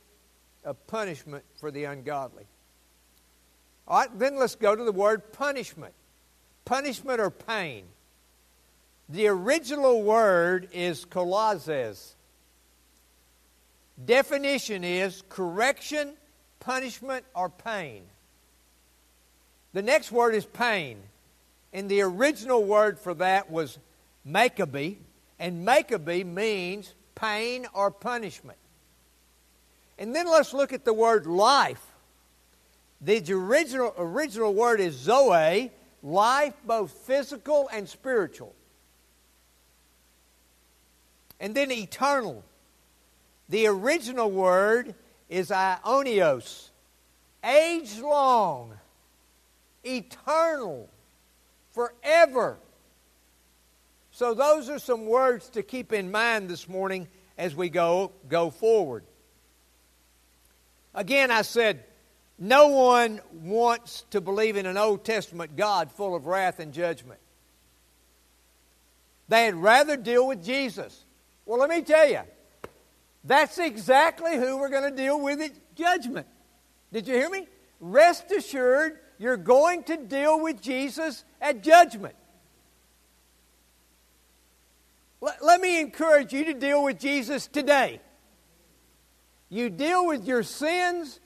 of 0.64 0.86
punishment 0.86 1.44
for 1.58 1.70
the 1.70 1.84
ungodly. 1.84 2.44
All 3.88 4.00
right, 4.00 4.18
then 4.18 4.36
let's 4.36 4.54
go 4.54 4.76
to 4.76 4.84
the 4.84 4.92
word 4.92 5.32
punishment. 5.32 5.94
punishment 6.64 7.20
or 7.20 7.30
pain. 7.30 7.84
The 9.08 9.26
original 9.26 10.02
word 10.02 10.68
is 10.72 11.04
kolasis. 11.04 12.14
Definition 14.04 14.84
is 14.84 15.24
correction, 15.28 16.12
punishment, 16.60 17.24
or 17.34 17.48
pain. 17.48 18.04
The 19.72 19.82
next 19.82 20.10
word 20.10 20.34
is 20.34 20.44
pain. 20.44 20.98
And 21.72 21.88
the 21.88 22.02
original 22.02 22.64
word 22.64 22.98
for 22.98 23.14
that 23.14 23.50
was 23.50 23.78
Maccabee. 24.24 24.96
And 25.38 25.64
Maccabee 25.64 26.24
means 26.24 26.92
pain 27.14 27.66
or 27.72 27.90
punishment. 27.90 28.58
And 29.98 30.14
then 30.14 30.26
let's 30.26 30.52
look 30.52 30.72
at 30.72 30.84
the 30.84 30.92
word 30.92 31.26
life. 31.26 31.84
The 33.00 33.22
original, 33.32 33.94
original 33.96 34.52
word 34.52 34.80
is 34.80 34.94
Zoe, 34.94 35.70
life 36.02 36.54
both 36.66 36.90
physical 36.90 37.68
and 37.72 37.88
spiritual. 37.88 38.54
And 41.38 41.54
then 41.54 41.70
eternal. 41.70 42.44
The 43.48 43.66
original 43.66 44.30
word 44.30 44.94
is 45.28 45.50
aionios, 45.50 46.68
age 47.44 47.98
long, 47.98 48.74
eternal, 49.84 50.88
forever. 51.72 52.58
So 54.12 54.34
those 54.34 54.68
are 54.68 54.78
some 54.78 55.06
words 55.06 55.48
to 55.50 55.62
keep 55.62 55.92
in 55.92 56.10
mind 56.10 56.48
this 56.48 56.68
morning 56.68 57.08
as 57.38 57.54
we 57.54 57.68
go 57.68 58.12
go 58.28 58.50
forward. 58.50 59.04
Again, 60.94 61.30
I 61.30 61.42
said 61.42 61.84
no 62.38 62.68
one 62.68 63.20
wants 63.32 64.04
to 64.10 64.20
believe 64.20 64.56
in 64.56 64.66
an 64.66 64.76
Old 64.76 65.04
Testament 65.04 65.56
God 65.56 65.92
full 65.92 66.14
of 66.14 66.26
wrath 66.26 66.58
and 66.58 66.72
judgment. 66.72 67.20
They'd 69.28 69.54
rather 69.54 69.96
deal 69.96 70.26
with 70.26 70.44
Jesus. 70.44 71.04
Well, 71.46 71.60
let 71.60 71.70
me 71.70 71.82
tell 71.82 72.08
you, 72.08 72.20
that's 73.24 73.58
exactly 73.58 74.36
who 74.36 74.58
we're 74.58 74.70
going 74.70 74.90
to 74.90 74.96
deal 74.96 75.20
with 75.20 75.40
at 75.40 75.52
judgment. 75.76 76.26
Did 76.92 77.06
you 77.06 77.14
hear 77.14 77.30
me? 77.30 77.46
Rest 77.78 78.30
assured, 78.32 78.98
you're 79.20 79.36
going 79.36 79.82
to 79.84 79.98
deal 79.98 80.40
with 80.40 80.62
Jesus 80.62 81.24
at 81.42 81.62
judgment. 81.62 82.14
Let, 85.20 85.44
let 85.44 85.60
me 85.60 85.78
encourage 85.78 86.32
you 86.32 86.46
to 86.46 86.54
deal 86.54 86.82
with 86.82 86.98
Jesus 86.98 87.46
today. 87.46 88.00
You 89.50 89.68
deal 89.68 90.06
with 90.06 90.26
your 90.26 90.42
sins 90.42 91.20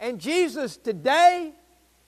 and 0.00 0.20
Jesus 0.20 0.76
today, 0.76 1.52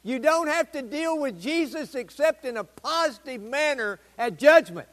you 0.03 0.19
don't 0.19 0.49
have 0.49 0.73
to 0.73 0.83
deal 0.83 1.17
with 1.21 1.41
Jesus 1.41 1.95
except 1.95 2.45
in 2.45 2.57
a 2.57 2.65
positive 2.65 3.41
manner 3.41 4.01
at 4.19 4.41
judgment. 4.41 4.89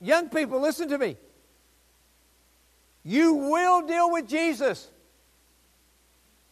Young 0.00 0.30
people, 0.30 0.62
listen 0.62 0.88
to 0.88 0.96
me. 0.96 1.18
You 3.04 3.34
will 3.34 3.86
deal 3.86 4.10
with 4.10 4.26
Jesus. 4.26 4.88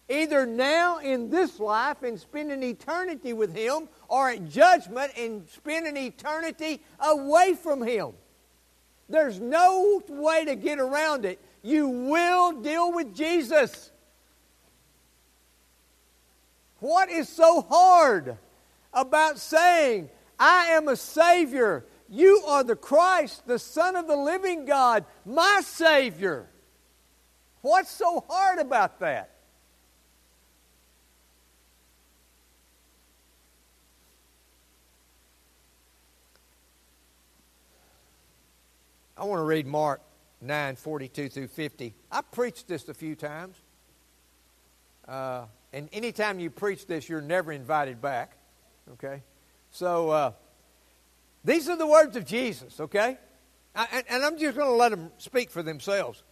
Either 0.09 0.47
now 0.47 0.99
in 0.99 1.31
this 1.31 1.59
life 1.59 2.03
and 2.03 2.19
spend 2.19 2.53
an 2.53 2.63
eternity 2.63 3.33
with 3.33 3.55
Him, 3.55 3.89
or 4.09 4.31
at 4.31 4.49
judgment 4.49 5.13
and 5.19 5.49
spend 5.49 5.87
an 5.87 5.97
eternity 5.97 6.81
away 7.01 7.55
from 7.55 7.83
Him. 7.83 8.13
There's 9.09 9.41
no 9.41 10.03
way 10.09 10.45
to 10.45 10.55
get 10.55 10.79
around 10.79 11.25
it. 11.25 11.41
You 11.63 11.89
will 11.89 12.61
deal 12.61 12.93
with 12.93 13.15
Jesus. 13.15 13.91
What 16.79 17.09
is 17.09 17.29
so 17.29 17.63
hard 17.63 18.37
about 18.93 19.39
saying, 19.39 20.09
I 20.39 20.67
am 20.67 20.89
a 20.89 20.97
Savior? 20.97 21.85
You 22.09 22.43
are 22.47 22.63
the 22.63 22.77
Christ, 22.77 23.47
the 23.47 23.59
Son 23.59 23.97
of 23.97 24.07
the 24.07 24.17
living 24.17 24.65
God, 24.65 25.05
my 25.25 25.63
Savior. 25.65 26.49
What's 27.63 27.91
so 27.91 28.25
hard 28.29 28.59
about 28.61 29.01
that? 29.01 29.31
I 39.17 39.25
want 39.25 39.41
to 39.41 39.45
read 39.45 39.67
Mark 39.67 40.03
9 40.41 40.77
42 40.77 41.29
through 41.29 41.49
50. 41.49 41.95
I 42.13 42.21
preached 42.21 42.69
this 42.69 42.89
a 42.89 42.95
few 42.95 43.15
times. 43.15 43.57
Uh, 45.09 45.47
and 45.73 45.89
anytime 45.93 46.41
you 46.41 46.51
preach 46.51 46.87
this, 46.87 47.09
you're 47.09 47.21
never 47.21 47.53
invited 47.53 48.03
back. 48.03 48.37
Okay? 48.95 49.23
So, 49.71 50.11
uh, 50.11 50.33
these 51.45 51.69
are 51.69 51.77
the 51.77 51.87
words 51.87 52.17
of 52.17 52.25
Jesus, 52.25 52.81
okay? 52.81 53.19
I, 53.75 53.87
and, 53.93 54.05
and 54.09 54.25
I'm 54.25 54.39
just 54.39 54.57
going 54.57 54.69
to 54.69 54.75
let 54.75 54.91
them 54.91 55.11
speak 55.19 55.51
for 55.51 55.63
themselves. 55.63 56.23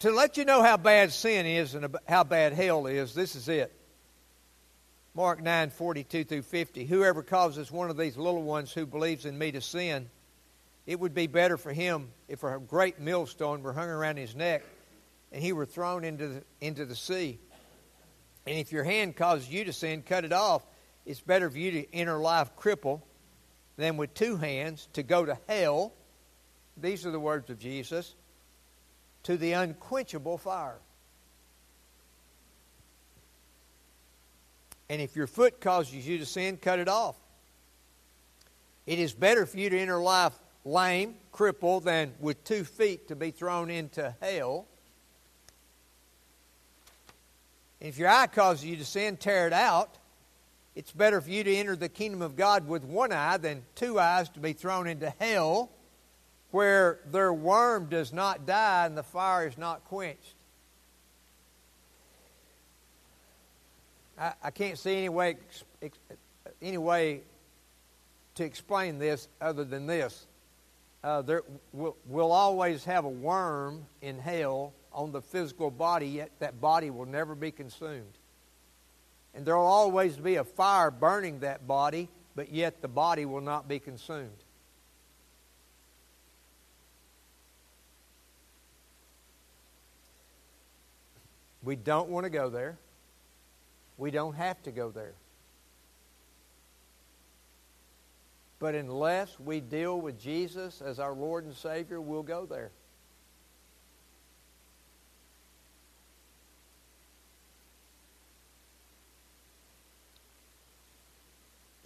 To 0.00 0.10
let 0.10 0.36
you 0.36 0.44
know 0.44 0.62
how 0.62 0.76
bad 0.76 1.12
sin 1.12 1.46
is 1.46 1.74
and 1.74 1.96
how 2.08 2.24
bad 2.24 2.52
hell 2.52 2.86
is, 2.86 3.12
this 3.12 3.34
is 3.34 3.48
it. 3.48 3.74
Mark 5.14 5.42
9 5.42 5.70
42 5.70 6.24
through 6.24 6.42
50. 6.42 6.84
Whoever 6.86 7.22
causes 7.22 7.70
one 7.70 7.90
of 7.90 7.96
these 7.96 8.16
little 8.16 8.42
ones 8.42 8.72
who 8.72 8.86
believes 8.86 9.26
in 9.26 9.36
me 9.36 9.52
to 9.52 9.60
sin, 9.60 10.08
it 10.86 10.98
would 10.98 11.14
be 11.14 11.26
better 11.26 11.56
for 11.56 11.72
him 11.72 12.08
if 12.28 12.42
a 12.42 12.58
great 12.58 13.00
millstone 13.00 13.62
were 13.62 13.72
hung 13.72 13.88
around 13.88 14.16
his 14.16 14.34
neck 14.34 14.64
and 15.32 15.42
he 15.42 15.52
were 15.52 15.66
thrown 15.66 16.04
into 16.04 16.28
the, 16.28 16.42
into 16.60 16.84
the 16.84 16.96
sea. 16.96 17.38
And 18.46 18.58
if 18.58 18.72
your 18.72 18.84
hand 18.84 19.16
causes 19.16 19.48
you 19.48 19.64
to 19.64 19.72
sin, 19.72 20.02
cut 20.02 20.24
it 20.24 20.32
off. 20.32 20.64
It's 21.06 21.20
better 21.20 21.50
for 21.50 21.58
you 21.58 21.70
to 21.72 21.94
enter 21.94 22.18
life 22.18 22.56
crippled 22.56 23.02
than 23.76 23.96
with 23.96 24.14
two 24.14 24.36
hands 24.36 24.88
to 24.94 25.02
go 25.02 25.24
to 25.24 25.38
hell. 25.46 25.92
These 26.76 27.06
are 27.06 27.10
the 27.10 27.20
words 27.20 27.50
of 27.50 27.58
Jesus 27.58 28.14
to 29.24 29.36
the 29.36 29.52
unquenchable 29.52 30.38
fire. 30.38 30.78
And 34.88 35.00
if 35.00 35.14
your 35.14 35.28
foot 35.28 35.60
causes 35.60 36.06
you 36.06 36.18
to 36.18 36.26
sin, 36.26 36.56
cut 36.56 36.80
it 36.80 36.88
off. 36.88 37.16
It 38.86 38.98
is 38.98 39.12
better 39.12 39.46
for 39.46 39.58
you 39.58 39.70
to 39.70 39.78
enter 39.78 40.00
life 40.00 40.32
lame, 40.64 41.14
crippled, 41.32 41.84
than 41.84 42.12
with 42.20 42.42
two 42.44 42.64
feet 42.64 43.08
to 43.08 43.16
be 43.16 43.30
thrown 43.30 43.70
into 43.70 44.14
hell. 44.20 44.66
And 47.80 47.88
if 47.88 47.98
your 47.98 48.08
eye 48.08 48.26
causes 48.26 48.64
you 48.64 48.76
to 48.76 48.84
sin, 48.84 49.16
tear 49.16 49.46
it 49.46 49.52
out. 49.52 49.96
It's 50.74 50.92
better 50.92 51.20
for 51.20 51.30
you 51.30 51.42
to 51.42 51.54
enter 51.54 51.76
the 51.76 51.88
kingdom 51.88 52.22
of 52.22 52.36
God 52.36 52.68
with 52.68 52.84
one 52.84 53.12
eye 53.12 53.38
than 53.38 53.62
two 53.74 53.98
eyes 53.98 54.28
to 54.30 54.40
be 54.40 54.52
thrown 54.52 54.86
into 54.86 55.12
hell, 55.18 55.70
where 56.50 57.00
their 57.10 57.32
worm 57.32 57.86
does 57.86 58.12
not 58.12 58.46
die 58.46 58.86
and 58.86 58.96
the 58.96 59.02
fire 59.02 59.46
is 59.46 59.58
not 59.58 59.84
quenched. 59.84 60.34
I, 64.18 64.34
I 64.44 64.50
can't 64.50 64.78
see 64.78 64.96
any 64.96 65.08
way, 65.08 65.36
any 66.60 66.78
way 66.78 67.22
to 68.34 68.44
explain 68.44 68.98
this 68.98 69.28
other 69.40 69.64
than 69.64 69.86
this 69.86 70.26
uh, 71.02 71.22
there 71.22 71.42
will 71.72 71.96
we'll 72.06 72.32
always 72.32 72.84
have 72.84 73.04
a 73.04 73.08
worm 73.08 73.86
in 74.02 74.18
hell 74.18 74.72
on 74.92 75.12
the 75.12 75.22
physical 75.22 75.70
body, 75.70 76.06
yet 76.06 76.30
that 76.40 76.60
body 76.60 76.90
will 76.90 77.06
never 77.06 77.34
be 77.34 77.50
consumed. 77.50 78.18
And 79.34 79.46
there 79.46 79.56
will 79.56 79.66
always 79.66 80.16
be 80.16 80.36
a 80.36 80.44
fire 80.44 80.90
burning 80.90 81.40
that 81.40 81.66
body, 81.66 82.08
but 82.34 82.52
yet 82.52 82.82
the 82.82 82.88
body 82.88 83.24
will 83.24 83.40
not 83.40 83.68
be 83.68 83.78
consumed. 83.78 84.30
We 91.62 91.76
don't 91.76 92.08
want 92.08 92.24
to 92.24 92.30
go 92.30 92.48
there. 92.48 92.78
We 93.98 94.10
don't 94.10 94.34
have 94.34 94.62
to 94.62 94.70
go 94.70 94.90
there. 94.90 95.12
But 98.60 98.74
unless 98.74 99.40
we 99.40 99.60
deal 99.60 99.98
with 99.98 100.20
Jesus 100.20 100.82
as 100.82 101.00
our 101.00 101.14
Lord 101.14 101.44
and 101.46 101.56
Savior, 101.56 101.98
we'll 101.98 102.22
go 102.22 102.44
there. 102.44 102.70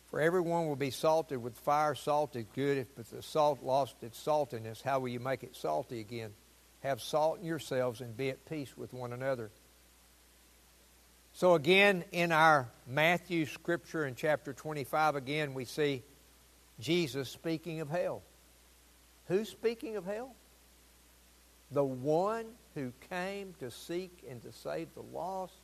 For 0.09 0.21
everyone 0.21 0.69
will 0.69 0.77
be 0.77 0.91
salted 0.91 1.43
with 1.43 1.57
fire. 1.57 1.93
Salt 1.93 2.37
is 2.37 2.45
good. 2.55 2.77
If 2.77 3.09
the 3.09 3.21
salt 3.21 3.61
lost 3.61 4.01
its 4.01 4.17
saltiness, 4.17 4.81
how 4.81 5.01
will 5.01 5.09
you 5.09 5.19
make 5.19 5.43
it 5.43 5.57
salty 5.57 5.99
again? 5.99 6.31
Have 6.83 7.01
salt 7.01 7.39
in 7.39 7.45
yourselves 7.45 7.99
and 7.99 8.15
be 8.15 8.29
at 8.29 8.45
peace 8.45 8.77
with 8.77 8.93
one 8.93 9.11
another. 9.11 9.51
So, 11.41 11.55
again, 11.55 12.03
in 12.11 12.31
our 12.31 12.69
Matthew 12.85 13.47
scripture 13.47 14.05
in 14.05 14.13
chapter 14.13 14.53
25, 14.53 15.15
again, 15.15 15.55
we 15.55 15.65
see 15.65 16.03
Jesus 16.79 17.29
speaking 17.29 17.81
of 17.81 17.89
hell. 17.89 18.21
Who's 19.25 19.49
speaking 19.49 19.95
of 19.95 20.05
hell? 20.05 20.35
the 21.71 21.83
one 21.83 22.45
who 22.75 22.93
came 23.09 23.55
to 23.59 23.71
seek 23.71 24.23
and 24.29 24.39
to 24.43 24.51
save 24.51 24.93
the 24.93 25.01
lost, 25.01 25.55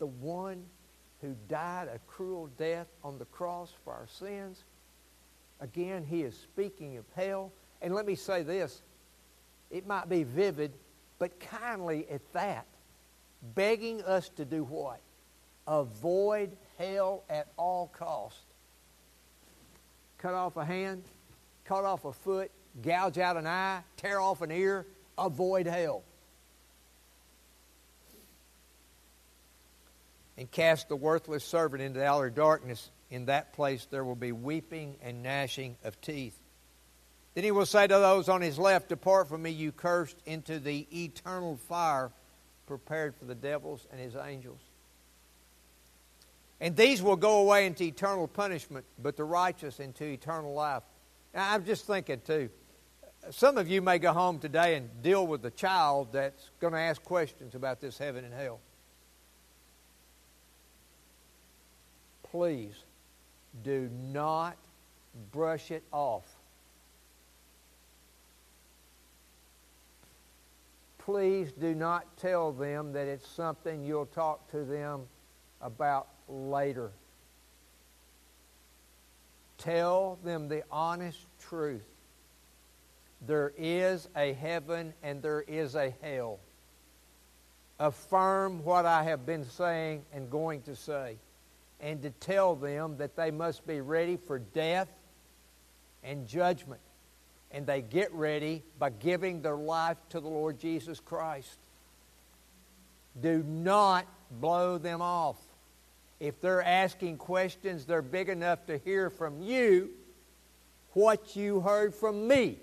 the 0.00 0.08
one 0.08 0.64
who 1.20 1.36
died 1.48 1.86
a 1.86 2.00
cruel 2.08 2.48
death 2.58 2.88
on 3.04 3.16
the 3.16 3.26
cross 3.26 3.72
for 3.84 3.92
our 3.92 4.08
sins. 4.08 4.64
Again, 5.60 6.04
he 6.04 6.22
is 6.22 6.34
speaking 6.34 6.96
of 6.96 7.04
hell. 7.14 7.52
And 7.80 7.94
let 7.94 8.06
me 8.06 8.16
say 8.16 8.42
this 8.42 8.82
it 9.70 9.86
might 9.86 10.08
be 10.08 10.24
vivid, 10.24 10.72
but 11.20 11.38
kindly 11.38 12.08
at 12.10 12.22
that, 12.32 12.66
begging 13.42 14.02
us 14.02 14.28
to 14.36 14.44
do 14.44 14.64
what? 14.64 15.00
Avoid 15.66 16.56
hell 16.78 17.24
at 17.28 17.48
all 17.56 17.90
cost. 17.98 18.42
Cut 20.18 20.34
off 20.34 20.56
a 20.56 20.64
hand, 20.64 21.02
cut 21.64 21.84
off 21.84 22.04
a 22.04 22.12
foot, 22.12 22.50
gouge 22.82 23.18
out 23.18 23.36
an 23.36 23.46
eye, 23.46 23.82
tear 23.96 24.20
off 24.20 24.42
an 24.42 24.50
ear, 24.50 24.86
avoid 25.16 25.66
hell. 25.66 26.02
And 30.36 30.50
cast 30.50 30.88
the 30.88 30.96
worthless 30.96 31.44
servant 31.44 31.82
into 31.82 32.00
the 32.00 32.06
outer 32.06 32.30
darkness. 32.30 32.90
In 33.10 33.26
that 33.26 33.52
place 33.52 33.86
there 33.90 34.04
will 34.04 34.14
be 34.14 34.32
weeping 34.32 34.96
and 35.02 35.22
gnashing 35.22 35.76
of 35.84 36.00
teeth. 36.00 36.38
Then 37.34 37.44
he 37.44 37.50
will 37.50 37.66
say 37.66 37.86
to 37.86 37.94
those 37.94 38.28
on 38.28 38.40
his 38.40 38.58
left, 38.58 38.88
Depart 38.88 39.28
from 39.28 39.42
me, 39.42 39.50
you 39.50 39.70
cursed, 39.70 40.16
into 40.26 40.58
the 40.58 40.86
eternal 40.92 41.56
fire 41.68 42.10
prepared 42.70 43.16
for 43.16 43.24
the 43.24 43.34
devils 43.34 43.88
and 43.90 44.00
his 44.00 44.14
angels. 44.14 44.60
And 46.60 46.76
these 46.76 47.02
will 47.02 47.16
go 47.16 47.40
away 47.40 47.66
into 47.66 47.82
eternal 47.82 48.28
punishment, 48.28 48.84
but 49.02 49.16
the 49.16 49.24
righteous 49.24 49.80
into 49.80 50.04
eternal 50.04 50.54
life. 50.54 50.84
Now, 51.34 51.52
I'm 51.52 51.64
just 51.64 51.84
thinking, 51.84 52.20
too, 52.24 52.48
some 53.30 53.58
of 53.58 53.68
you 53.68 53.82
may 53.82 53.98
go 53.98 54.12
home 54.12 54.38
today 54.38 54.76
and 54.76 54.88
deal 55.02 55.26
with 55.26 55.44
a 55.44 55.50
child 55.50 56.12
that's 56.12 56.50
going 56.60 56.72
to 56.72 56.78
ask 56.78 57.02
questions 57.02 57.56
about 57.56 57.80
this 57.80 57.98
heaven 57.98 58.24
and 58.24 58.32
hell. 58.32 58.60
Please 62.30 62.84
do 63.64 63.90
not 64.12 64.56
brush 65.32 65.72
it 65.72 65.82
off. 65.90 66.39
Please 71.10 71.50
do 71.50 71.74
not 71.74 72.06
tell 72.18 72.52
them 72.52 72.92
that 72.92 73.08
it's 73.08 73.26
something 73.26 73.82
you'll 73.84 74.06
talk 74.06 74.48
to 74.52 74.62
them 74.62 75.08
about 75.60 76.06
later. 76.28 76.92
Tell 79.58 80.20
them 80.22 80.46
the 80.46 80.62
honest 80.70 81.18
truth. 81.40 81.82
There 83.26 83.52
is 83.58 84.08
a 84.14 84.34
heaven 84.34 84.94
and 85.02 85.20
there 85.20 85.40
is 85.40 85.74
a 85.74 85.92
hell. 86.00 86.38
Affirm 87.80 88.62
what 88.64 88.86
I 88.86 89.02
have 89.02 89.26
been 89.26 89.44
saying 89.44 90.04
and 90.14 90.30
going 90.30 90.62
to 90.62 90.76
say, 90.76 91.16
and 91.80 92.00
to 92.02 92.10
tell 92.10 92.54
them 92.54 92.98
that 92.98 93.16
they 93.16 93.32
must 93.32 93.66
be 93.66 93.80
ready 93.80 94.16
for 94.16 94.38
death 94.38 94.88
and 96.04 96.28
judgment. 96.28 96.80
And 97.52 97.66
they 97.66 97.82
get 97.82 98.12
ready 98.12 98.62
by 98.78 98.90
giving 98.90 99.42
their 99.42 99.56
life 99.56 99.96
to 100.10 100.20
the 100.20 100.28
Lord 100.28 100.60
Jesus 100.60 101.00
Christ. 101.00 101.58
Do 103.20 103.42
not 103.42 104.06
blow 104.30 104.78
them 104.78 105.02
off. 105.02 105.36
If 106.20 106.40
they're 106.40 106.62
asking 106.62 107.16
questions, 107.16 107.86
they're 107.86 108.02
big 108.02 108.28
enough 108.28 108.66
to 108.66 108.78
hear 108.78 109.10
from 109.10 109.42
you 109.42 109.90
what 110.92 111.34
you 111.34 111.60
heard 111.60 111.94
from 111.94 112.28
me. 112.28 112.58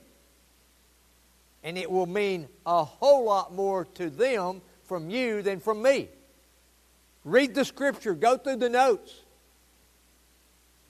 And 1.64 1.78
it 1.78 1.90
will 1.90 2.06
mean 2.06 2.48
a 2.66 2.84
whole 2.84 3.26
lot 3.26 3.54
more 3.54 3.86
to 3.96 4.10
them 4.10 4.62
from 4.84 5.10
you 5.10 5.42
than 5.42 5.60
from 5.60 5.82
me. 5.82 6.08
Read 7.26 7.56
the 7.56 7.66
scripture, 7.66 8.14
go 8.14 8.38
through 8.38 8.58
the 8.58 8.70
notes. 8.70 9.14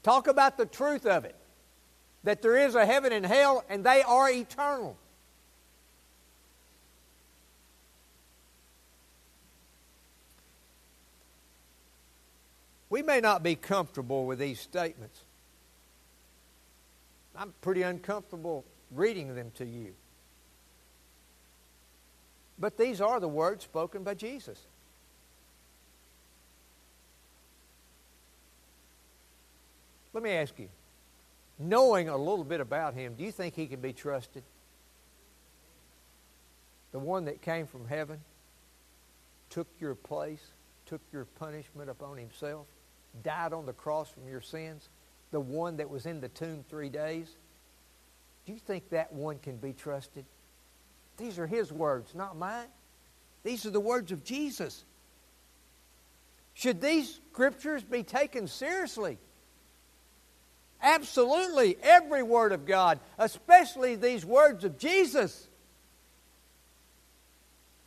Talk 0.03 0.27
about 0.27 0.57
the 0.57 0.65
truth 0.65 1.05
of 1.05 1.25
it 1.25 1.36
that 2.27 2.41
there 2.41 2.57
is 2.57 2.75
a 2.75 2.85
heaven 2.85 3.13
and 3.13 3.25
hell, 3.25 3.63
and 3.69 3.85
they 3.85 4.01
are 4.01 4.29
eternal. 4.29 4.97
We 12.89 13.01
may 13.01 13.21
not 13.21 13.43
be 13.43 13.55
comfortable 13.55 14.25
with 14.25 14.39
these 14.39 14.59
statements. 14.59 15.21
I'm 17.33 17.53
pretty 17.61 17.83
uncomfortable 17.83 18.65
reading 18.91 19.33
them 19.33 19.51
to 19.55 19.65
you. 19.65 19.93
But 22.59 22.77
these 22.77 22.99
are 22.99 23.21
the 23.21 23.29
words 23.29 23.63
spoken 23.63 24.03
by 24.03 24.15
Jesus. 24.15 24.59
Let 30.11 30.21
me 30.21 30.31
ask 30.31 30.59
you, 30.59 30.67
knowing 31.59 32.09
a 32.09 32.17
little 32.17 32.43
bit 32.43 32.61
about 32.61 32.93
him, 32.93 33.15
do 33.15 33.23
you 33.23 33.31
think 33.31 33.55
he 33.55 33.67
can 33.67 33.81
be 33.81 33.93
trusted? 33.93 34.43
The 36.91 36.99
one 36.99 37.25
that 37.25 37.41
came 37.41 37.67
from 37.67 37.87
heaven, 37.87 38.19
took 39.49 39.67
your 39.79 39.95
place, 39.95 40.45
took 40.85 41.01
your 41.11 41.25
punishment 41.25 41.89
upon 41.89 42.17
himself 42.17 42.65
died 43.23 43.53
on 43.53 43.65
the 43.65 43.73
cross 43.73 44.09
from 44.09 44.27
your 44.27 44.41
sins, 44.41 44.89
the 45.31 45.39
one 45.39 45.77
that 45.77 45.89
was 45.89 46.05
in 46.05 46.21
the 46.21 46.29
tomb 46.29 46.63
three 46.69 46.89
days, 46.89 47.35
do 48.45 48.53
you 48.53 48.59
think 48.59 48.89
that 48.89 49.11
one 49.11 49.39
can 49.39 49.57
be 49.57 49.73
trusted? 49.73 50.25
These 51.17 51.37
are 51.39 51.47
his 51.47 51.71
words, 51.71 52.15
not 52.15 52.37
mine. 52.37 52.67
These 53.43 53.65
are 53.65 53.71
the 53.71 53.79
words 53.79 54.11
of 54.11 54.23
Jesus. 54.23 54.85
Should 56.53 56.81
these 56.81 57.19
scriptures 57.31 57.83
be 57.83 58.03
taken 58.03 58.47
seriously? 58.47 59.17
Absolutely, 60.81 61.77
every 61.81 62.23
word 62.23 62.51
of 62.51 62.65
God, 62.65 62.99
especially 63.17 63.95
these 63.95 64.25
words 64.25 64.63
of 64.63 64.77
Jesus. 64.77 65.47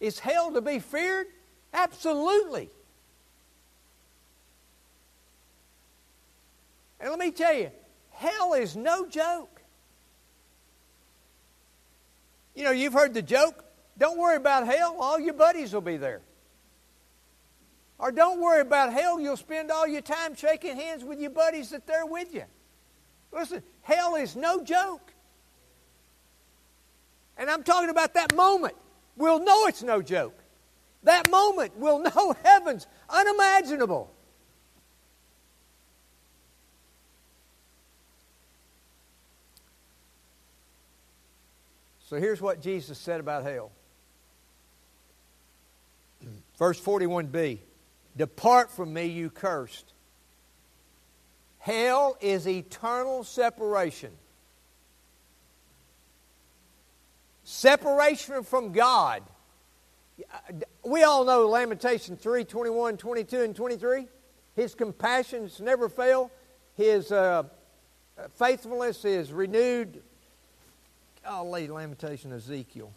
Is 0.00 0.18
hell 0.18 0.52
to 0.52 0.60
be 0.60 0.78
feared? 0.78 1.26
Absolutely. 1.72 2.70
And 7.00 7.10
let 7.10 7.18
me 7.18 7.30
tell 7.30 7.54
you, 7.54 7.70
hell 8.10 8.54
is 8.54 8.76
no 8.76 9.06
joke. 9.06 9.62
You 12.54 12.64
know, 12.64 12.72
you've 12.72 12.92
heard 12.92 13.14
the 13.14 13.22
joke 13.22 13.64
don't 14.00 14.18
worry 14.18 14.36
about 14.36 14.66
hell, 14.66 14.96
all 14.98 15.20
your 15.20 15.34
buddies 15.34 15.74
will 15.74 15.82
be 15.82 15.98
there. 15.98 16.22
Or 17.98 18.10
don't 18.10 18.40
worry 18.40 18.62
about 18.62 18.94
hell, 18.94 19.20
you'll 19.20 19.36
spend 19.36 19.70
all 19.70 19.86
your 19.86 20.00
time 20.00 20.34
shaking 20.34 20.74
hands 20.74 21.04
with 21.04 21.20
your 21.20 21.30
buddies 21.30 21.68
that 21.68 21.86
they're 21.86 22.06
with 22.06 22.34
you. 22.34 22.44
Listen, 23.32 23.62
hell 23.82 24.16
is 24.16 24.36
no 24.36 24.62
joke. 24.62 25.12
And 27.36 27.48
I'm 27.48 27.62
talking 27.62 27.90
about 27.90 28.14
that 28.14 28.34
moment. 28.34 28.74
We'll 29.16 29.42
know 29.44 29.66
it's 29.66 29.82
no 29.82 30.02
joke. 30.02 30.38
That 31.04 31.30
moment, 31.30 31.72
we'll 31.76 31.98
know 32.14 32.34
heaven's 32.42 32.86
unimaginable. 33.08 34.12
So 42.10 42.16
here's 42.16 42.40
what 42.40 42.60
Jesus 42.60 42.98
said 42.98 43.20
about 43.20 43.44
hell. 43.44 43.70
Verse 46.58 46.80
41b 46.80 47.60
Depart 48.16 48.72
from 48.72 48.92
me, 48.92 49.06
you 49.06 49.30
cursed. 49.30 49.92
Hell 51.60 52.16
is 52.20 52.48
eternal 52.48 53.22
separation. 53.22 54.10
Separation 57.44 58.42
from 58.42 58.72
God. 58.72 59.22
We 60.84 61.02
all 61.02 61.24
know 61.24 61.48
Lamentation 61.48 62.16
3 62.16 62.44
21, 62.44 62.96
22, 62.96 63.42
and 63.42 63.54
23. 63.54 64.06
His 64.56 64.74
compassions 64.74 65.60
never 65.60 65.88
fail. 65.88 66.30
His 66.76 67.12
uh, 67.12 67.44
faithfulness 68.34 69.04
is 69.04 69.32
renewed 69.32 70.02
Golly, 71.24 71.68
Lamentation 71.68 72.32
Ezekiel. 72.32 72.90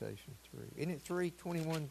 Lamentation 0.00 0.34
3. 0.52 0.82
Isn't 0.82 0.90
it 0.90 1.02
321? 1.02 1.90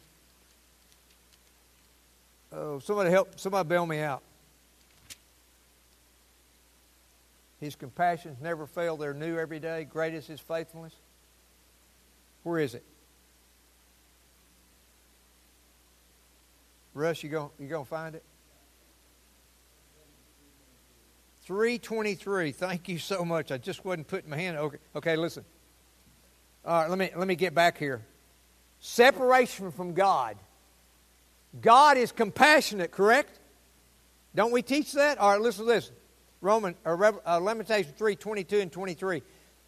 Oh, 2.52 2.78
somebody 2.80 3.10
help, 3.10 3.38
somebody 3.38 3.68
bail 3.68 3.86
me 3.86 4.00
out. 4.00 4.22
His 7.60 7.76
compassions 7.76 8.38
never 8.40 8.66
fail. 8.66 8.96
They're 8.96 9.14
new 9.14 9.38
every 9.38 9.60
day. 9.60 9.84
Great 9.84 10.14
is 10.14 10.26
his 10.26 10.40
faithfulness. 10.40 10.94
Where 12.42 12.58
is 12.58 12.74
it? 12.74 12.84
Russ, 16.94 17.22
you 17.22 17.28
going 17.28 17.50
you 17.58 17.68
gonna 17.68 17.84
find 17.84 18.14
it? 18.14 18.24
323. 21.44 22.52
Thank 22.52 22.88
you 22.88 22.98
so 22.98 23.24
much. 23.24 23.52
I 23.52 23.58
just 23.58 23.84
wasn't 23.84 24.08
putting 24.08 24.30
my 24.30 24.36
hand. 24.36 24.56
Okay, 24.56 24.78
okay 24.96 25.16
listen. 25.16 25.44
All 26.64 26.82
right, 26.82 26.90
let 26.90 26.98
me, 26.98 27.10
let 27.16 27.26
me 27.26 27.36
get 27.36 27.54
back 27.54 27.78
here. 27.78 28.02
Separation 28.80 29.70
from 29.70 29.94
God. 29.94 30.36
God 31.60 31.96
is 31.96 32.12
compassionate, 32.12 32.90
correct? 32.90 33.38
Don't 34.34 34.52
we 34.52 34.62
teach 34.62 34.92
that? 34.92 35.18
All 35.18 35.32
right, 35.32 35.40
listen 35.40 35.66
to 35.66 35.72
this. 35.72 35.90
Roman 36.40 36.74
or 36.84 37.20
uh, 37.26 37.38
Lamentation 37.38 37.92
3, 37.96 38.16
22 38.16 38.60
and 38.60 38.72
23. 38.72 39.22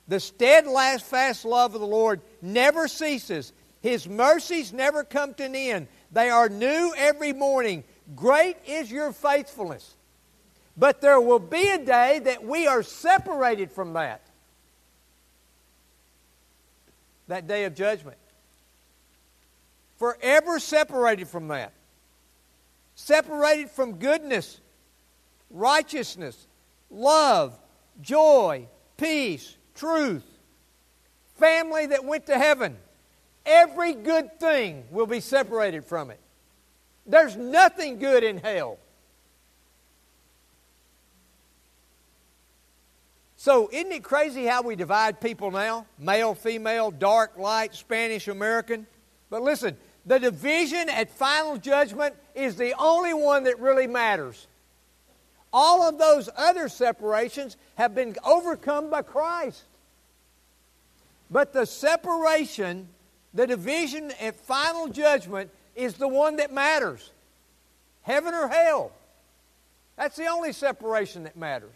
The 0.08 0.20
steadfast 0.20 1.04
fast 1.04 1.44
love 1.44 1.74
of 1.74 1.80
the 1.80 1.86
Lord 1.86 2.20
never 2.40 2.88
ceases. 2.88 3.52
His 3.80 4.08
mercies 4.08 4.72
never 4.72 5.04
come 5.04 5.34
to 5.34 5.44
an 5.44 5.54
end. 5.54 5.88
They 6.12 6.30
are 6.30 6.48
new 6.48 6.94
every 6.96 7.32
morning. 7.32 7.84
Great 8.14 8.56
is 8.66 8.90
your 8.90 9.12
faithfulness. 9.12 9.96
But 10.76 11.00
there 11.00 11.20
will 11.20 11.38
be 11.38 11.68
a 11.68 11.78
day 11.78 12.20
that 12.20 12.44
we 12.44 12.66
are 12.66 12.82
separated 12.82 13.70
from 13.72 13.92
that. 13.94 14.22
That 17.32 17.46
day 17.48 17.64
of 17.64 17.74
judgment. 17.74 18.18
Forever 19.98 20.58
separated 20.58 21.28
from 21.28 21.48
that. 21.48 21.72
Separated 22.94 23.70
from 23.70 23.94
goodness, 23.94 24.60
righteousness, 25.50 26.46
love, 26.90 27.58
joy, 28.02 28.68
peace, 28.98 29.56
truth. 29.74 30.26
Family 31.38 31.86
that 31.86 32.04
went 32.04 32.26
to 32.26 32.36
heaven. 32.36 32.76
Every 33.46 33.94
good 33.94 34.38
thing 34.38 34.84
will 34.90 35.06
be 35.06 35.20
separated 35.20 35.86
from 35.86 36.10
it. 36.10 36.20
There's 37.06 37.34
nothing 37.34 37.98
good 37.98 38.24
in 38.24 38.36
hell. 38.36 38.76
So, 43.42 43.68
isn't 43.72 43.90
it 43.90 44.04
crazy 44.04 44.44
how 44.44 44.62
we 44.62 44.76
divide 44.76 45.20
people 45.20 45.50
now? 45.50 45.84
Male, 45.98 46.36
female, 46.36 46.92
dark, 46.92 47.36
light, 47.36 47.74
Spanish, 47.74 48.28
American. 48.28 48.86
But 49.30 49.42
listen, 49.42 49.76
the 50.06 50.20
division 50.20 50.88
at 50.88 51.10
final 51.10 51.56
judgment 51.56 52.14
is 52.36 52.54
the 52.54 52.72
only 52.78 53.12
one 53.12 53.42
that 53.42 53.58
really 53.58 53.88
matters. 53.88 54.46
All 55.52 55.82
of 55.82 55.98
those 55.98 56.28
other 56.36 56.68
separations 56.68 57.56
have 57.74 57.96
been 57.96 58.14
overcome 58.24 58.90
by 58.90 59.02
Christ. 59.02 59.64
But 61.28 61.52
the 61.52 61.66
separation, 61.66 62.86
the 63.34 63.48
division 63.48 64.12
at 64.20 64.36
final 64.36 64.86
judgment, 64.86 65.50
is 65.74 65.94
the 65.94 66.06
one 66.06 66.36
that 66.36 66.52
matters 66.52 67.10
heaven 68.02 68.34
or 68.34 68.46
hell. 68.46 68.92
That's 69.96 70.14
the 70.14 70.26
only 70.26 70.52
separation 70.52 71.24
that 71.24 71.36
matters. 71.36 71.74